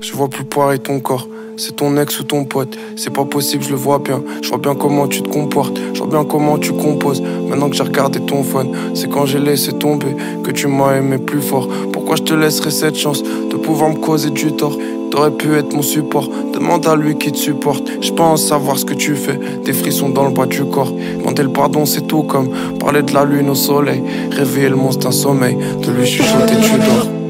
[0.00, 1.26] Je vois plus pareil ton corps.
[1.56, 4.22] C'est ton ex ou ton pote, c'est pas possible, je le vois bien.
[4.42, 7.22] Je vois bien comment tu te comportes, je vois bien comment tu composes.
[7.48, 11.18] Maintenant que j'ai regardé ton phone, c'est quand j'ai laissé tomber que tu m'as aimé
[11.18, 11.68] plus fort.
[11.92, 14.76] Pourquoi je te laisserais cette chance de pouvoir me causer du tort?
[15.12, 17.88] T'aurais pu être mon support, demande à lui qui te supporte.
[18.00, 20.92] Je pense savoir ce que tu fais, des frissons dans le bas du corps.
[21.18, 22.48] Demander le pardon, c'est tout comme
[22.80, 24.02] parler de la lune au soleil.
[24.32, 27.23] Réveiller le monstre d'un sommeil, de lui chuchoter, tu dors.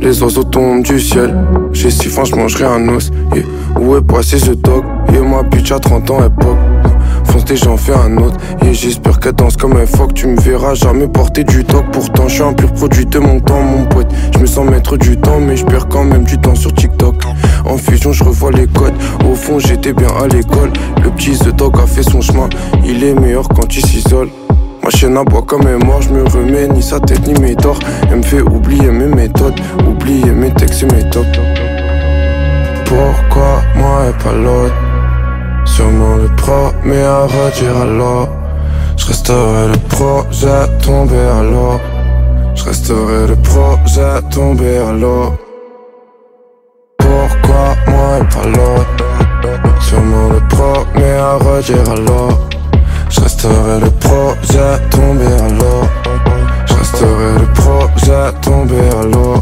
[0.00, 1.34] Les oiseaux tombent du ciel.
[1.72, 3.10] J'ai si faim, j'mangerai un os.
[3.80, 4.84] Où est passé ce dog?
[5.14, 6.58] Et ma bitch à 30 ans époque
[7.24, 8.36] Fonce des j'en fais un autre.
[8.64, 10.14] Et j'espère qu'elle danse comme un phoque.
[10.14, 11.84] Tu me verras jamais porter du toc.
[11.92, 14.08] Pourtant je suis un pur produit de mon temps mon poète.
[14.34, 17.16] Je me sens maître du temps Mais je perds quand même du temps sur TikTok.
[17.64, 18.94] En fusion je revois les codes.
[19.30, 20.70] Au fond j'étais bien à l'école.
[21.02, 22.48] Le petit The Dog a fait son chemin.
[22.86, 24.28] Il est meilleur quand il s'isole
[24.88, 27.78] Ma chaîne à bois comme mort, je me remets ni sa tête ni mes torts.
[28.10, 31.26] Elle me fait oublier mes méthodes, oublier mes textes et mes tops.
[32.86, 34.74] Pourquoi moi et pas l'autre?
[35.66, 38.28] Sûrement le premier à redire alors.
[38.96, 41.78] Je resterai le projet tombé à l'eau.
[42.54, 45.34] Je resterai le projet tombé à l'eau.
[46.96, 49.82] Pourquoi moi et pas l'autre?
[49.82, 52.47] Sûrement le premier à redire alors.
[53.38, 55.86] Resterai le projet tombé à l'eau.
[56.66, 57.04] Je
[57.38, 59.36] le projet tombé à l'eau.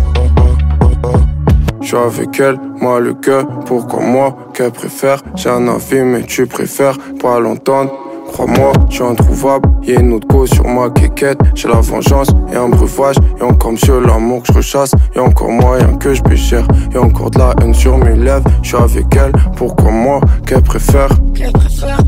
[1.81, 3.47] je suis avec elle, moi le cœur.
[3.65, 5.23] Pourquoi moi qu'elle préfère?
[5.35, 7.91] J'ai un avis, mais tu préfères pas l'entendre.
[8.27, 9.67] Crois-moi, je suis introuvable.
[9.85, 11.39] Y'a une autre cause sur ma quéquette.
[11.55, 13.17] J'ai la vengeance et un breuvage.
[13.41, 14.91] Et encore monsieur l'amour que je rechasse.
[15.15, 16.67] Y'a encore moyen que je péchère.
[16.93, 18.45] Y'a encore de la haine sur mes lèvres.
[18.61, 19.33] Je suis avec elle.
[19.57, 21.09] Pourquoi moi qu'elle préfère?
[21.35, 21.99] Qu'elle préfère,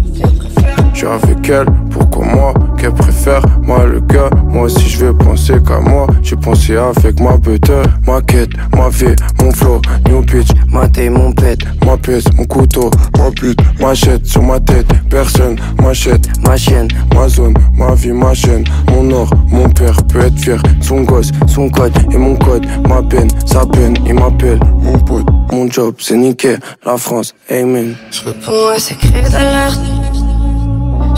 [0.93, 1.67] Je suis avec elle.
[1.91, 6.07] Pourquoi moi qu'elle préfère Moi le gars, moi aussi je vais penser qu'à moi.
[6.23, 11.11] J'ai pensé avec ma butter, ma quête, ma vie, mon flow, new pitch, ma taille,
[11.11, 14.87] mon pet, ma pièce, mon couteau, ma pute, ma sur ma tête.
[15.11, 20.21] Personne m'achète, ma chienne, ma zone, ma vie, ma chaîne, mon or, mon père peut
[20.21, 24.61] être fier, son gosse, son code et mon code, ma peine, sa peine, il m'appelle,
[24.83, 27.95] mon pote, mon job, c'est niqué, la France, amen.
[28.11, 29.98] Je réponds à.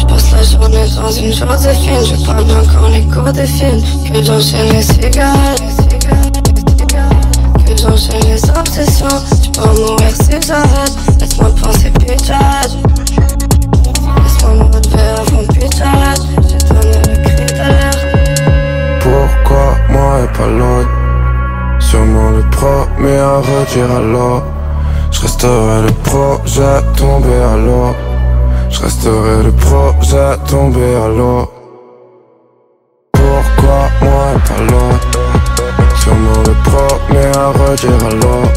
[0.00, 2.04] Je passe la journée dans une Joséphine.
[2.04, 3.82] Je parle encore les cours des films.
[4.10, 5.62] Que j'enchaîne les cigarettes.
[7.66, 9.06] Que j'enchaîne les obsessions.
[9.42, 10.96] Tu peux mourir si j'arrête.
[11.20, 12.78] Laisse-moi penser pitchage.
[14.22, 16.18] Laisse-moi me relever avant pitchage.
[16.48, 18.06] J'ai donné le cri d'alerte.
[19.00, 20.88] Pourquoi moi et pas l'autre?
[21.78, 24.44] Sûrement le premier à redire alors
[25.10, 27.94] Je resterai le projet tombé à l'eau
[28.70, 31.50] Je resterai le projet tombé à l'eau.
[33.12, 35.18] Pourquoi moi pas l'autre
[36.00, 38.48] Sûrement le premier à redire alors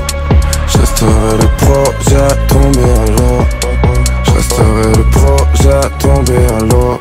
[0.67, 3.39] Je resterai le projet tombé à l'eau.
[4.23, 6.99] Je resterai le projet tombé à l'eau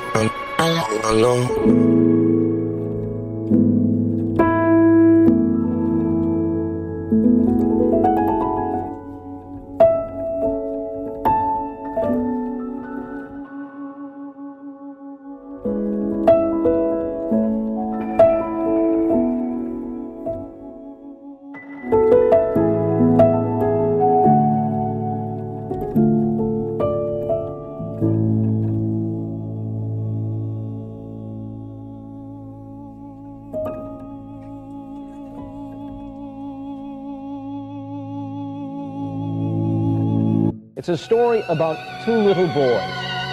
[40.92, 42.82] a story about two little boys,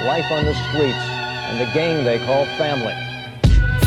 [0.08, 1.04] life on the streets,
[1.52, 2.94] and the gang they call family.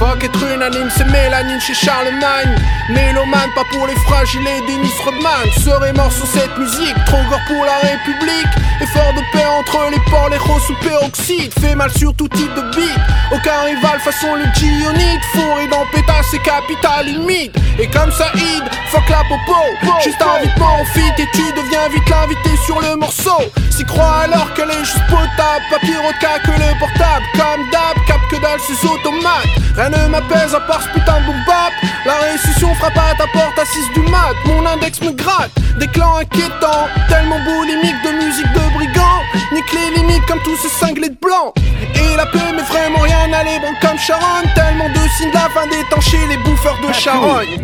[0.03, 2.57] Fuck être unanime, c'est Mélanine chez Charlemagne.
[2.89, 5.49] Mélomane, pas pour les fragiles et Dennis Rodman.
[5.65, 8.53] Serait mort sur cette musique, trop gore pour la République.
[8.81, 11.53] Effort de paix entre les ports, les roses sous peroxyde.
[11.61, 12.99] Fait mal sur tout type de beat.
[13.33, 15.23] Aucun rival façon le Gionite.
[15.35, 17.53] Fourré dans pétasse et capital humide.
[17.79, 19.61] Et comme Saïd, fuck la popo.
[20.03, 23.39] Juste invitement au fit et tu deviens vite l'invité sur le morceau.
[23.73, 25.65] S'y croit alors qu'elle est juste potable.
[25.71, 27.25] Pas pire au cas que le portable.
[27.33, 29.49] Comme d'hab, cap que dalle ces automates.
[29.75, 31.73] Rien ne m'apaise à part ce putain de boom bap.
[32.05, 34.37] La récession frappe à ta porte à 6 du mat.
[34.45, 35.53] Mon index me gratte.
[35.79, 36.87] Des clans inquiétants.
[37.09, 39.23] Tellement boulimique de musique de brigands.
[39.55, 41.55] Nique les limites comme tous ces cinglés de blanc.
[41.95, 44.45] Et la paix, mais vraiment rien à bon comme Sharon.
[44.55, 47.57] Tellement de signes de la fin d'étancher les bouffeurs de charogne.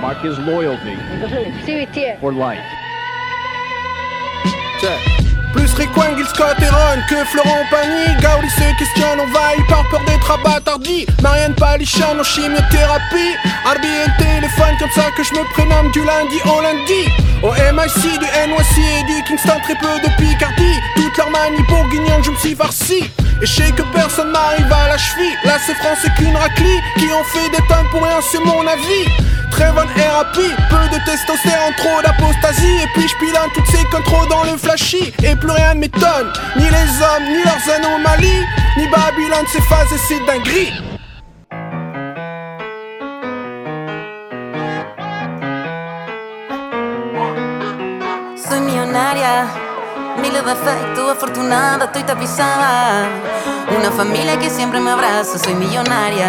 [0.00, 0.94] Mark his loyalty
[2.20, 2.83] for life.
[5.52, 8.06] Plus Requang, Gil Scott et Ron que Florent Pagny.
[8.20, 13.34] Gaudi se questionne, envahi par peur d'être abattardi Marianne Palichan en chimiothérapie.
[13.64, 17.08] Arbi et téléphone comme ça que je me prénomme du lundi au lundi.
[17.42, 20.80] Au MIC, du NYC et du Kingston très peu de Picardie.
[20.96, 23.10] Toute leur manie bourguignonne je me suis farci
[23.42, 25.36] et je sais que personne m'arrive à la cheville.
[25.44, 28.66] Là c'est France c'est qu'une raclie Qui ont fait des tonnes pour rien c'est mon
[28.66, 29.06] avis.
[29.50, 32.76] Très bonne RAP, peu de testostérone, trop d'apostasie.
[32.82, 35.12] Et puis je pilote toutes ces contrôles dans le flashy.
[35.22, 38.44] Et plus rien ne m'étonne, ni les hommes, ni leurs anomalies.
[38.76, 40.72] Ni Babylone, ses phases et ses dingueries
[48.36, 49.63] Soy
[50.24, 53.08] miles de efectos, afortunada, estoy tapizada.
[53.76, 56.28] Una familia que siempre me abraza, soy millonaria.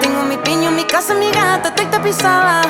[0.00, 2.62] Tengo mi piño, mi casa, mi gata, estoy tapizada.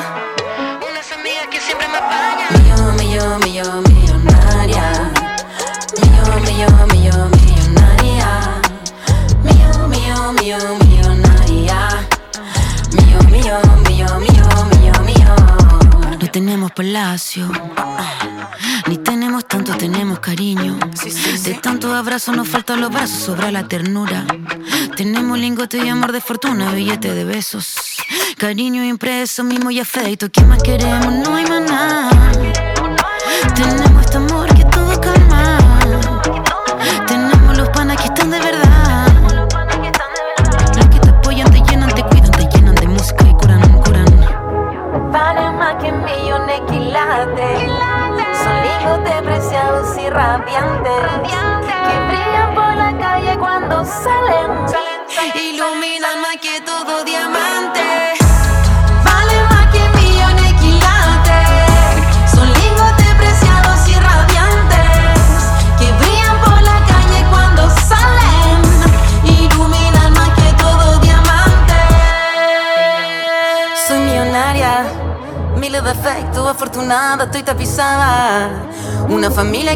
[0.89, 2.49] Unas amigas que siempre me apañan.
[2.57, 4.85] Millón, millón, millón, millonaria.
[6.01, 8.29] Millón, millón, millón, millonaria.
[9.47, 11.77] Millón, millón, millón, millonaria.
[12.97, 16.17] Millón, millón, millón, millón, millón, millón.
[16.19, 17.51] No tenemos palacio.
[18.91, 20.77] Ni tenemos tanto, tenemos cariño.
[21.45, 24.25] De tantos abrazos nos faltan los brazos, sobra la ternura.
[24.97, 27.77] Tenemos lingote y amor de fortuna, billete de besos.
[28.37, 30.29] Cariño impreso, mimo y afecto.
[30.29, 31.25] ¿Qué más queremos?
[31.25, 32.31] No hay más nada.
[33.55, 34.40] Tenemos este amor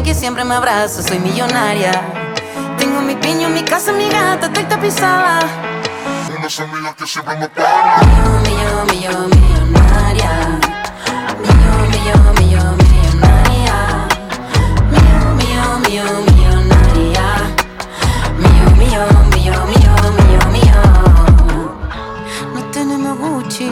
[0.02, 1.92] que siempre me abraza, soy millonaria.
[2.78, 5.40] Tengo mi piño, mi casa, mi gata, estoy tapizada.
[6.38, 8.06] Unas amigas que siempre me paran.
[8.42, 10.30] Millo, millo, millo, millonaria.
[11.40, 13.76] Millo, millo, millo, millonaria.
[14.92, 17.26] Millo, millo, millo, millonaria.
[18.38, 20.82] Millo, millo, millo, millo, millo, millo.
[22.54, 23.70] No tenemos Gucci,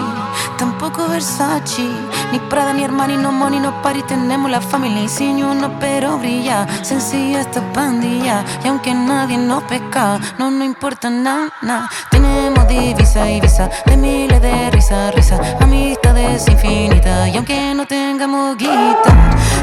[0.56, 4.02] tampoco Versace ni Prada, ni Armani, no Money, no Party.
[4.02, 6.66] Tenemos la familia insignia, uno pero brilla.
[6.82, 11.48] Sencilla esta pandilla, y aunque nadie nos pesca, no nos importa nada.
[11.62, 11.90] nada.
[12.10, 17.28] Tenemos divisa y visa, de miles de risa, risa, amistades infinitas.
[17.28, 19.12] Y aunque no tengamos guita,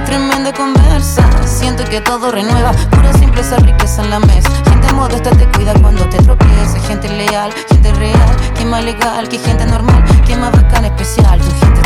[0.05, 1.23] tremenda conversa.
[1.45, 4.49] Siento que todo renueva, pura simpleza, riqueza en la mesa.
[4.69, 6.81] Gente modesta te cuida cuando te tropieces.
[6.87, 11.39] Gente leal, gente real, que más legal, que gente normal, que más bacana, especial.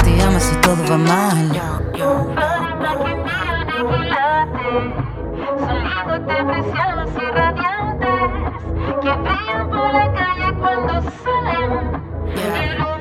[0.05, 1.51] Te ama si todo va mal.
[5.59, 8.21] Son lingotes preciados y radiantes
[9.01, 10.93] que brillan por la calle cuando
[11.23, 11.71] salen.
[12.35, 12.94] Iluminan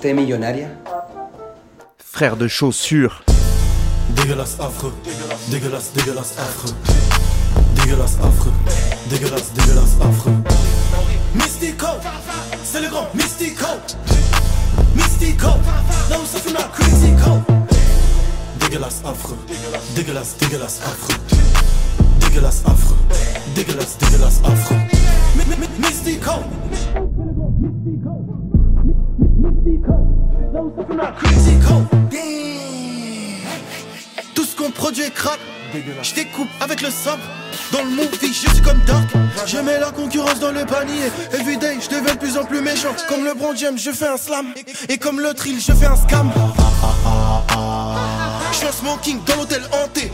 [0.00, 0.68] usted millonaria?
[1.98, 3.22] Frère de chaussures.
[4.16, 4.94] Dégueulasse affreux,
[5.50, 6.74] dégueulasse, dégueulasse affreux.
[7.74, 8.52] Dégueulasse affreux,
[9.10, 10.32] dégueulasse, dégueulasse affreux.
[11.34, 11.86] Mystico,
[12.64, 13.66] c'est le grand Mystico.
[14.96, 15.48] Mystico,
[16.08, 17.42] là où ça fume la critico.
[18.58, 19.36] Dégueulasse affreux,
[19.94, 21.20] dégueulasse, dégueulasse affreux.
[22.20, 22.96] Dégueulasse affreux,
[23.54, 24.76] dégueulasse, dégueulasse affreux.
[25.36, 26.32] My- my- my- Mystico.
[34.34, 35.38] Tout ce qu'on produit est crap.
[36.02, 37.22] Je découpe avec le sabre.
[37.72, 39.08] Dans le movie, je suis comme Dark.
[39.46, 41.10] Je mets la concurrence dans le panier.
[41.32, 42.94] Everyday, je deviens de plus en plus méchant.
[43.08, 44.46] Comme le James, je fais un slam.
[44.88, 46.30] Et comme le Trill, je fais un scam.
[48.52, 50.10] Je suis un smoking dans l'hôtel hanté.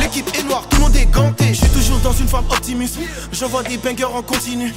[0.00, 1.48] L'équipe est noire, tout le monde est ganté.
[1.48, 2.90] Je suis toujours dans une forme Optimus.
[3.32, 4.72] J'envoie des bangers en continu.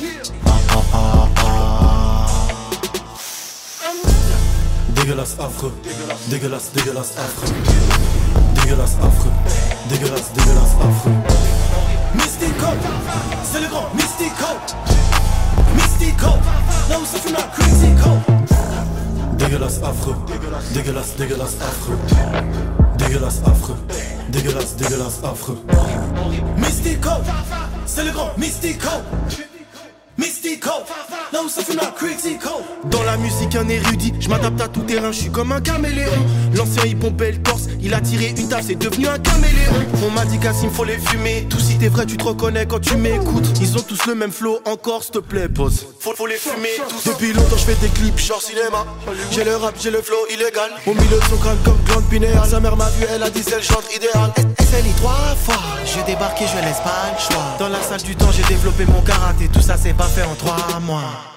[5.06, 5.72] Dégueulasse affreux,
[6.30, 7.53] dégueulasse, dégueulasse affreux.
[8.56, 9.30] Dégueulasse affreux,
[9.88, 11.12] dégueulasse, dégueulasse affreux.
[12.16, 12.66] Mystico,
[13.43, 14.49] c'est le grand Mystico.
[15.76, 16.26] Mystico,
[16.89, 17.36] là où ça fume.
[19.38, 19.80] Dégueulasse
[20.74, 21.99] dégueulasse, dégueulasse affreux.
[22.97, 23.78] Dégueulasse affreux,
[24.30, 25.60] dégueulasse, dégueulasse affreux.
[26.58, 27.12] Mystico,
[27.86, 28.89] c'est le grand Mystico.
[30.18, 30.72] Mystico.
[32.86, 36.11] Dans la musique, un érudit, je m'adapte à tout terrain, je suis comme un caméléon.
[36.55, 39.74] L'ancien il pompait le torse, il a tiré une table, c'est devenu un caméléon.
[40.05, 41.45] On m'a dit Cassim, faut les fumer.
[41.49, 43.47] Tout si t'es vrai, tu te reconnais quand tu m'écoutes.
[43.59, 45.86] Ils ont tous le même flow, encore s'il te plaît, pause.
[45.99, 47.09] Faut, faut les fumer tous.
[47.11, 48.86] Depuis longtemps, je fais des clips, genre cinéma.
[49.32, 50.72] J'ai le rap, j'ai le flow illégal.
[50.88, 52.47] Au milieu de son crâne comme glande pinéale.
[52.49, 54.32] Sa mère m'a vu, elle a dit, elle chante idéal.
[54.59, 57.43] SLI trois fois, je débarque et je laisse pas le choix.
[57.59, 60.36] Dans la salle du temps, j'ai développé mon karaté, tout ça c'est pas fait en
[60.36, 61.36] trois mois.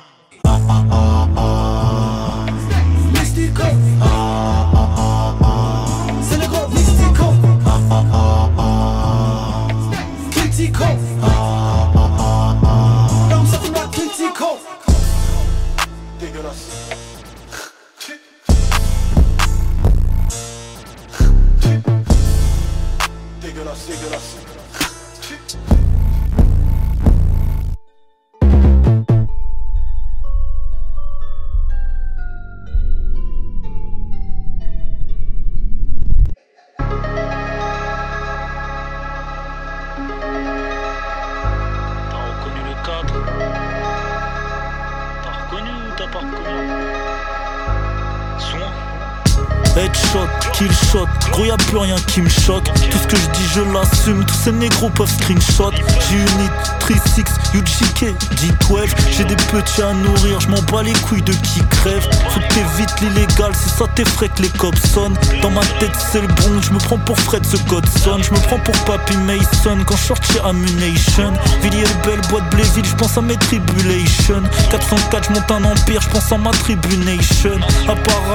[52.09, 52.64] Qui me choque.
[52.90, 55.72] Tout ce que je dis je l'assume, tous ces négros peuvent screenshot.
[56.09, 57.02] J'ai une nitrique
[57.82, 58.80] ok, dit 12
[59.16, 62.06] J'ai des petits à nourrir, je m'en bats les couilles de qui crève.
[62.30, 65.16] Faut que t'évites l'illégal, c'est ça t'effraie que les cops sonnent.
[65.42, 68.40] Dans ma tête c'est le bon, je me prends pour Fred ce Godson Je me
[68.46, 71.32] prends pour Papy Mason quand je chez Ammunition.
[71.62, 74.42] Villiers belle boîte Bléville, je pense à mes tribulations.
[74.70, 77.59] 404 je monte un empire, je pense à ma tribunation.
[77.88, 78.28] À part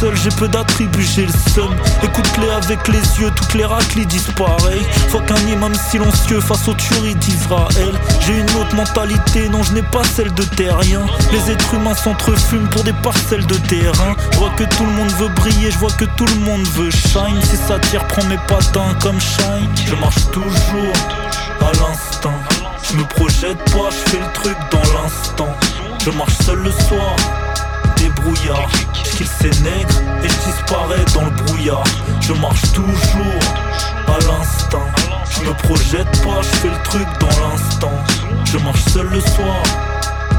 [0.00, 1.74] seuls, j'ai peu d'attributs, j'ai le seum.
[2.02, 4.00] Écoute-les avec les yeux, toutes les racles
[4.36, 7.92] pareil Faut qu'un imam silencieux face aux tueries d'Israël.
[8.20, 11.06] J'ai une autre mentalité, non je n'ai pas celle de terrien.
[11.32, 14.14] Les êtres humains s'entrefument pour des parcelles de terrain.
[14.32, 16.90] Je vois que tout le monde veut briller, je vois que tout le monde veut
[16.90, 17.40] shine.
[17.42, 19.68] Si ça tire, prends mes patins comme shine.
[19.86, 20.92] Je marche toujours
[21.60, 22.34] à l'instant
[22.82, 25.54] Je me projette pas, je fais le truc dans l'instant.
[26.04, 27.16] Je marche seul le soir
[28.02, 28.68] débrouillard.
[28.94, 29.26] Je kill
[29.66, 31.84] et je disparais dans le brouillard.
[32.20, 33.40] Je marche toujours
[34.08, 34.86] à l'instant.
[35.30, 37.92] Je me projette pas, je fais le truc dans l'instant.
[38.44, 39.62] Je marche seul le soir.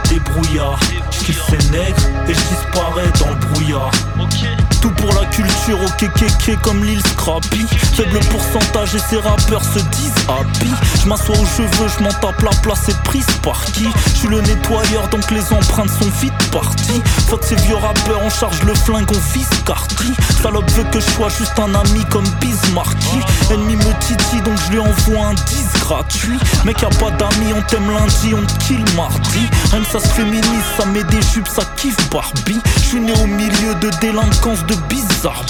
[0.09, 0.79] Débrouillard.
[1.11, 3.91] Je kill ces nègres et je disparais dans le brouillard.
[4.81, 7.65] Tout pour la culture au kékéké comme l'île Scrappy.
[7.95, 10.69] Faible pourcentage et ces rappeurs se disent happy.
[11.01, 13.87] Je m'assois où je veux, je m'en tape la place est prise par qui?
[14.13, 18.29] Je suis le nettoyeur donc les empreintes sont vite parties Fuck ces vieux rappeurs, on
[18.29, 22.27] charge le flingue, on vise Carty Salope veut que je sois juste un ami comme
[22.41, 23.19] Bismarcky.
[23.49, 26.37] Ennemi me titille donc je lui envoie un 10 gratuit.
[26.65, 29.47] Mec y'a pas d'amis, on t'aime lundi, on te kill mardi.
[29.71, 30.43] Rien que ça se féminise,
[30.77, 32.59] ça met des jupes, ça kiffe Barbie.
[32.75, 35.45] Je suis né au milieu de délinquance de bizarre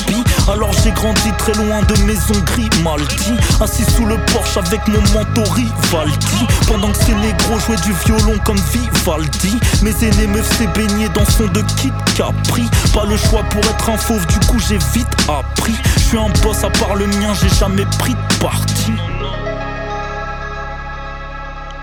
[0.47, 5.01] Alors j'ai grandi très loin de maison gris maldi Assis sous le porche avec mon
[5.13, 6.47] manteau Rivaldi.
[6.67, 9.59] Pendant que ces négros jouaient du violon comme Vivaldi.
[9.81, 10.67] Mes aînés me faisaient
[11.13, 12.69] dans son de kit Capri.
[12.93, 15.75] Pas le choix pour être un fauve du coup j'ai vite appris.
[15.97, 18.93] Je suis un boss à part le mien j'ai jamais pris de parti.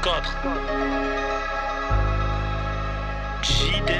[0.02, 0.36] 4
[3.42, 3.92] JD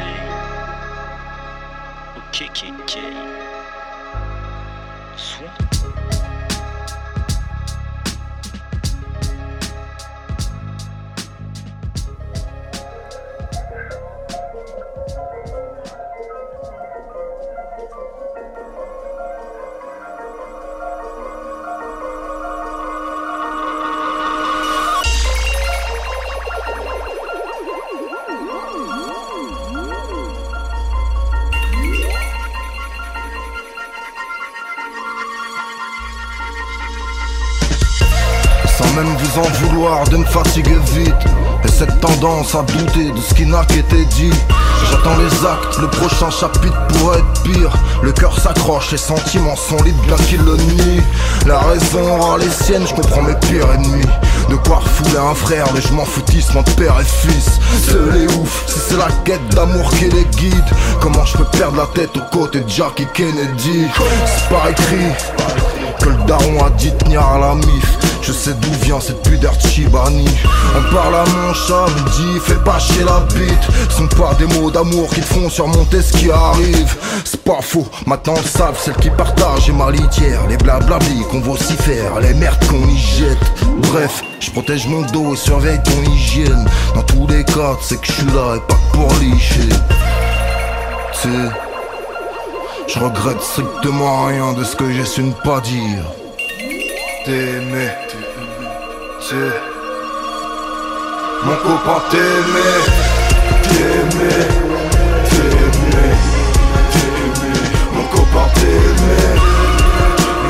[2.32, 3.19] KKK Soin
[40.00, 41.14] vouloir de me fatiguer vite.
[41.64, 44.32] Et cette tendance à douter de ce qui n'a qu'été dit.
[44.90, 47.70] J'attends les actes, le prochain chapitre pourrait être pire.
[48.02, 51.02] Le cœur s'accroche, les sentiments sont libres bien qu'ils le nient.
[51.46, 54.06] La raison aura les siennes, je comprends mes pires ennemis.
[54.48, 57.60] De quoi refouler un frère, mais je m'en foutisme entre père et fils.
[57.84, 60.64] C'est les ouf, si c'est la quête d'amour qui les guide.
[61.00, 63.86] Comment je peux perdre la tête aux côtés de Jackie Kennedy?
[64.26, 65.12] C'est pas écrit
[66.00, 69.56] que le daron a dit tenir à la mif Je sais d'où vient cette pudeur
[69.56, 70.28] de Chibani
[70.76, 73.90] On parle à mon chat, me dit fais pas chier la bite.
[73.90, 76.96] Sont pas des mots d'amour qui font surmonter ce qui arrive.
[77.24, 81.40] C'est pas faux, maintenant le savent celles qui partagent et ma litière Les blablabli qu'on
[81.40, 83.38] vocifère, les merdes qu'on y jette.
[83.90, 86.66] Bref, je protège mon dos et surveille ton hygiène.
[86.94, 89.68] Dans tous les cas, sais que je suis là et pas pour licher.
[91.12, 91.50] Tu sais
[92.92, 96.19] je regrette strictement rien de ce que j'ai su ne pas dire.
[97.22, 99.52] T'aimer, t'aimer,
[101.44, 102.76] mon copain t'aimer,
[103.62, 104.48] t'aimer,
[105.28, 106.12] t'aimer,
[106.92, 107.60] t'aimer,
[107.92, 109.34] mon copain t'aimer.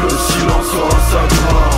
[0.01, 1.70] Le silence aura sa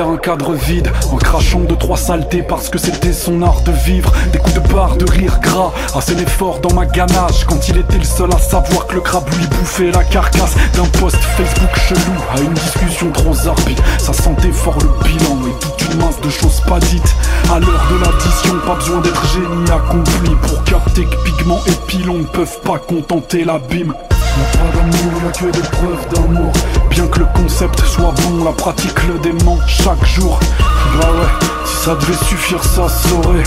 [0.00, 4.12] un cadre vide En crachant de trois saletés parce que c'était son art de vivre.
[4.32, 7.44] Des coups de barre, de rire gras Assez d'efforts dans ma ganache.
[7.46, 10.86] Quand il était le seul à savoir que le crabe lui bouffait la carcasse D'un
[11.00, 15.92] post Facebook chelou à une discussion trop zarpie Ça sentait fort le bilan et toute
[15.92, 17.14] une masse de choses pas dites.
[17.52, 22.18] À l'heure de l'addition, pas besoin d'être génie accompli Pour capter que pigments et pilons
[22.18, 23.94] ne peuvent pas contenter l'abîme
[24.36, 26.52] Y'a pas d'amour, y'a que des preuves d'amour
[26.90, 30.38] Bien que le concept soit bon, la pratique le dément chaque jour
[31.00, 33.44] Bah ouais, si ça devait suffire ça saurait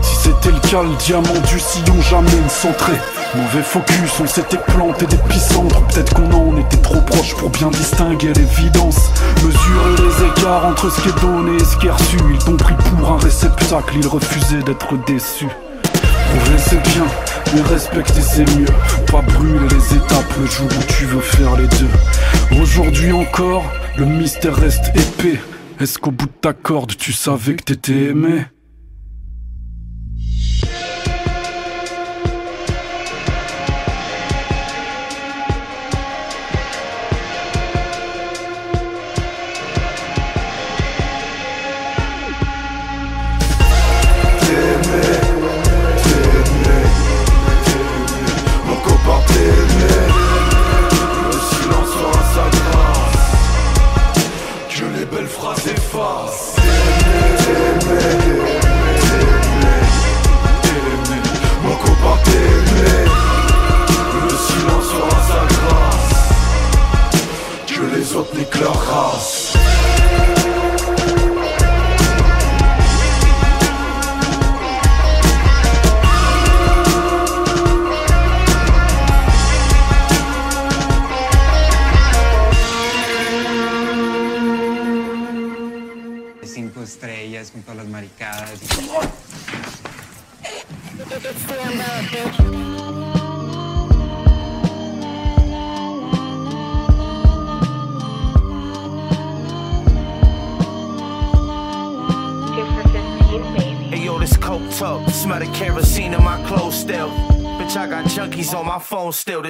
[0.00, 3.00] Si c'était le cas, le diamant du sillon jamais ne centrait
[3.34, 5.80] Mauvais focus, on s'était planté d'épicentre.
[5.86, 9.10] Peut-être qu'on en était trop proche pour bien distinguer l'évidence.
[9.36, 12.18] Mesurer les écarts entre ce qui est donné et ce qui est reçu.
[12.30, 15.48] Ils t'ont pris pour un réceptacle, ils refusaient d'être déçus.
[16.32, 17.06] Prouver c'est bien,
[17.54, 18.64] mais respecter c'est mieux.
[19.10, 22.58] Pas brûler les étapes le jour où tu veux faire les deux.
[22.60, 25.38] Aujourd'hui encore, le mystère reste épais.
[25.78, 28.46] Est-ce qu'au bout de ta corde, tu savais que t'étais aimé?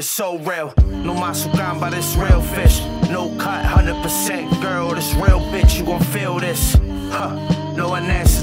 [0.08, 0.72] So real.
[0.78, 2.80] No masukan by this real fish.
[3.10, 4.60] No cut, 100%.
[4.60, 6.76] Girl, this real bitch, you gon' feel this.
[7.10, 7.34] Huh.
[7.76, 7.88] No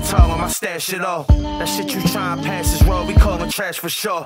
[0.09, 1.23] tongue on my stash at all.
[1.23, 4.23] That shit you tryna pass is raw, we callin' trash for sure.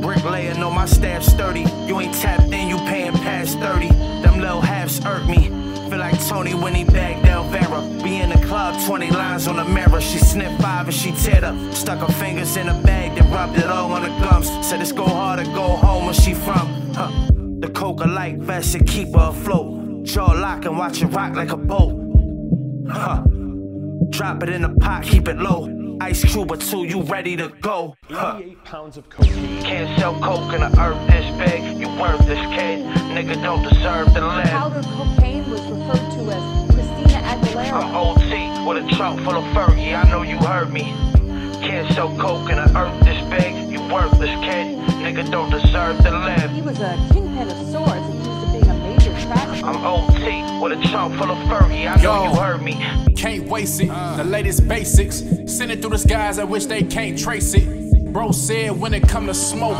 [0.00, 1.64] Bricklayer, know my staff sturdy.
[1.86, 3.88] You ain't tapped in, you paying past 30.
[4.22, 5.61] Them little halves irk me.
[5.92, 8.02] Feel like Tony when he bagged Elvera.
[8.02, 10.00] Be in the club, 20 lines on the mirror.
[10.00, 11.74] She sniffed five and she teared up.
[11.74, 14.48] Stuck her fingers in a bag, then rubbed it all on the gums.
[14.66, 16.66] Said it's go hard to go home where she from.
[16.94, 17.10] Huh.
[17.60, 20.04] The coca light vest and keep her afloat.
[20.04, 21.92] Jaw lock and watch it rock like a boat.
[22.88, 23.22] Huh.
[24.08, 25.68] Drop it in a pot, keep it low.
[26.00, 27.94] Ice cube or two, you ready to go.
[28.08, 28.40] Huh.
[28.64, 29.26] pounds of coke.
[29.26, 31.78] Can't sell coke in the earth this big.
[31.78, 32.82] You worth this kid.
[33.12, 34.46] Nigga don't deserve to live.
[34.46, 35.41] Powder cocaine
[37.70, 39.94] I'm OT with a trunk full of Fergie.
[39.94, 40.94] I know you heard me.
[41.62, 43.70] Can't sell coke in the earth this big.
[43.70, 44.78] You worthless kid.
[45.02, 46.50] Nigga don't deserve to live.
[46.50, 49.66] He was a kingpin of sorts, accused of being a major trafficker.
[49.66, 51.90] I'm OT with a trunk full of Fergie.
[51.90, 52.74] I know you heard me.
[53.14, 53.88] Can't waste it.
[53.88, 55.22] The latest basics.
[55.46, 58.12] Send it through the skies, I wish they can't trace it.
[58.12, 59.78] Bro said when it come to smoke,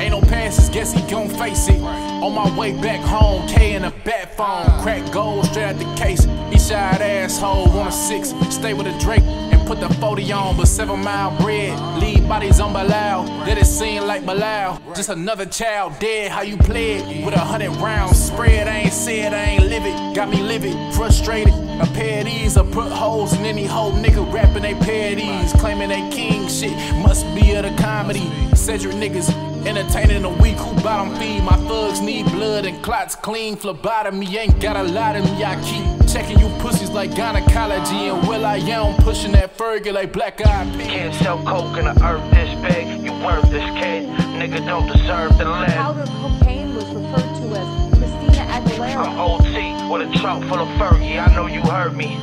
[0.00, 1.80] ain't no passes, guess he gon' face it.
[1.80, 4.82] On my way back home, K in a bat phone.
[4.82, 6.26] Crack gold straight out the case.
[6.52, 8.34] East side asshole, want a six.
[8.54, 11.78] Stay with a Drake and put the 40 on, but seven mile bread.
[12.00, 13.24] leave bodies on Bilal.
[13.44, 14.80] That it seem like Bilal.
[14.94, 16.30] Just another child dead.
[16.30, 17.24] How you play it?
[17.24, 18.68] With a hundred rounds spread.
[18.68, 20.14] I ain't said I ain't live it.
[20.14, 21.54] Got me livid, frustrated.
[21.80, 25.18] A pair of these, I put holes in any whole nigga rapping they pair of
[25.18, 25.52] these.
[25.60, 26.72] Claiming they king shit.
[26.96, 28.30] Must be of the comedy.
[28.54, 31.42] Cedric niggas entertaining a weak who bottom feed.
[31.42, 33.56] My thugs need blood and clots clean.
[33.56, 35.44] Phlebotomy ain't got a lot of me.
[35.44, 38.08] I keep checking you pussies like gynecology.
[38.08, 40.86] And Will I am pushing that Fergie like black eyed peas.
[40.86, 43.02] Can't sell coke in the earth this big.
[43.02, 44.08] You worth this kid.
[44.38, 45.68] Nigga don't deserve to live.
[45.68, 48.96] Powder cocaine was referred to as Christina Aguilera.
[48.96, 51.20] I'm OT with a trunk full of Fergie.
[51.20, 52.18] I know you heard me.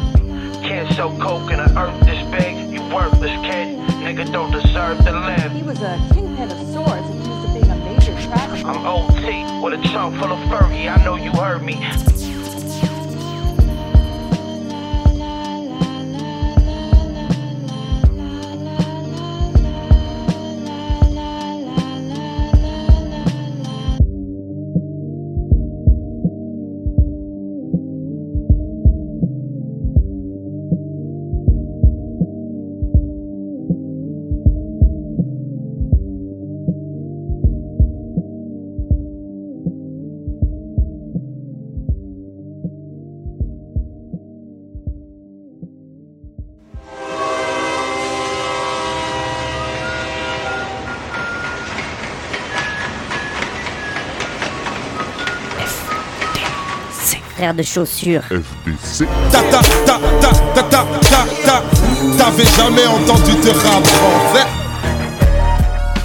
[0.68, 2.74] Can't sell coke in the earth this big.
[2.74, 3.78] You worthless kid.
[4.04, 5.47] Nigga don't deserve to live.
[9.78, 10.90] OT trunk full of Fergie.
[10.90, 11.76] I know you heard me.
[57.48, 58.24] Frère de chaussures.
[58.24, 59.08] FBC.
[59.32, 61.64] Ta ta ta ta ta ta ta ta
[62.18, 64.46] T'avais jamais entendu de rap français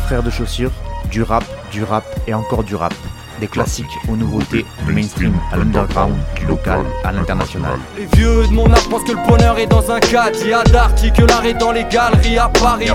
[0.06, 0.70] Frère de chaussures,
[1.10, 2.94] du rap, du rap et encore du rap.
[3.40, 7.80] Des classiques aux nouveautés, du mainstream à l'underground, du local à l'international.
[7.98, 10.38] Les vieux de mon âge pensent que le bonheur est dans un cadre.
[10.42, 12.86] Il y a d'Arty que l'art est dans les galeries à Paris.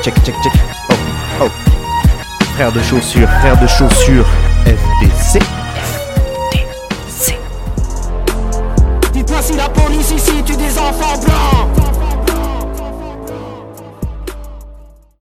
[0.00, 0.52] Check, check, check.
[0.90, 0.94] Oh,
[1.42, 1.48] oh.
[2.54, 4.28] Frère de chaussures, frère de chaussures,
[4.64, 5.42] FDC.
[10.02, 11.51] Ici, si tu des enfants blancs.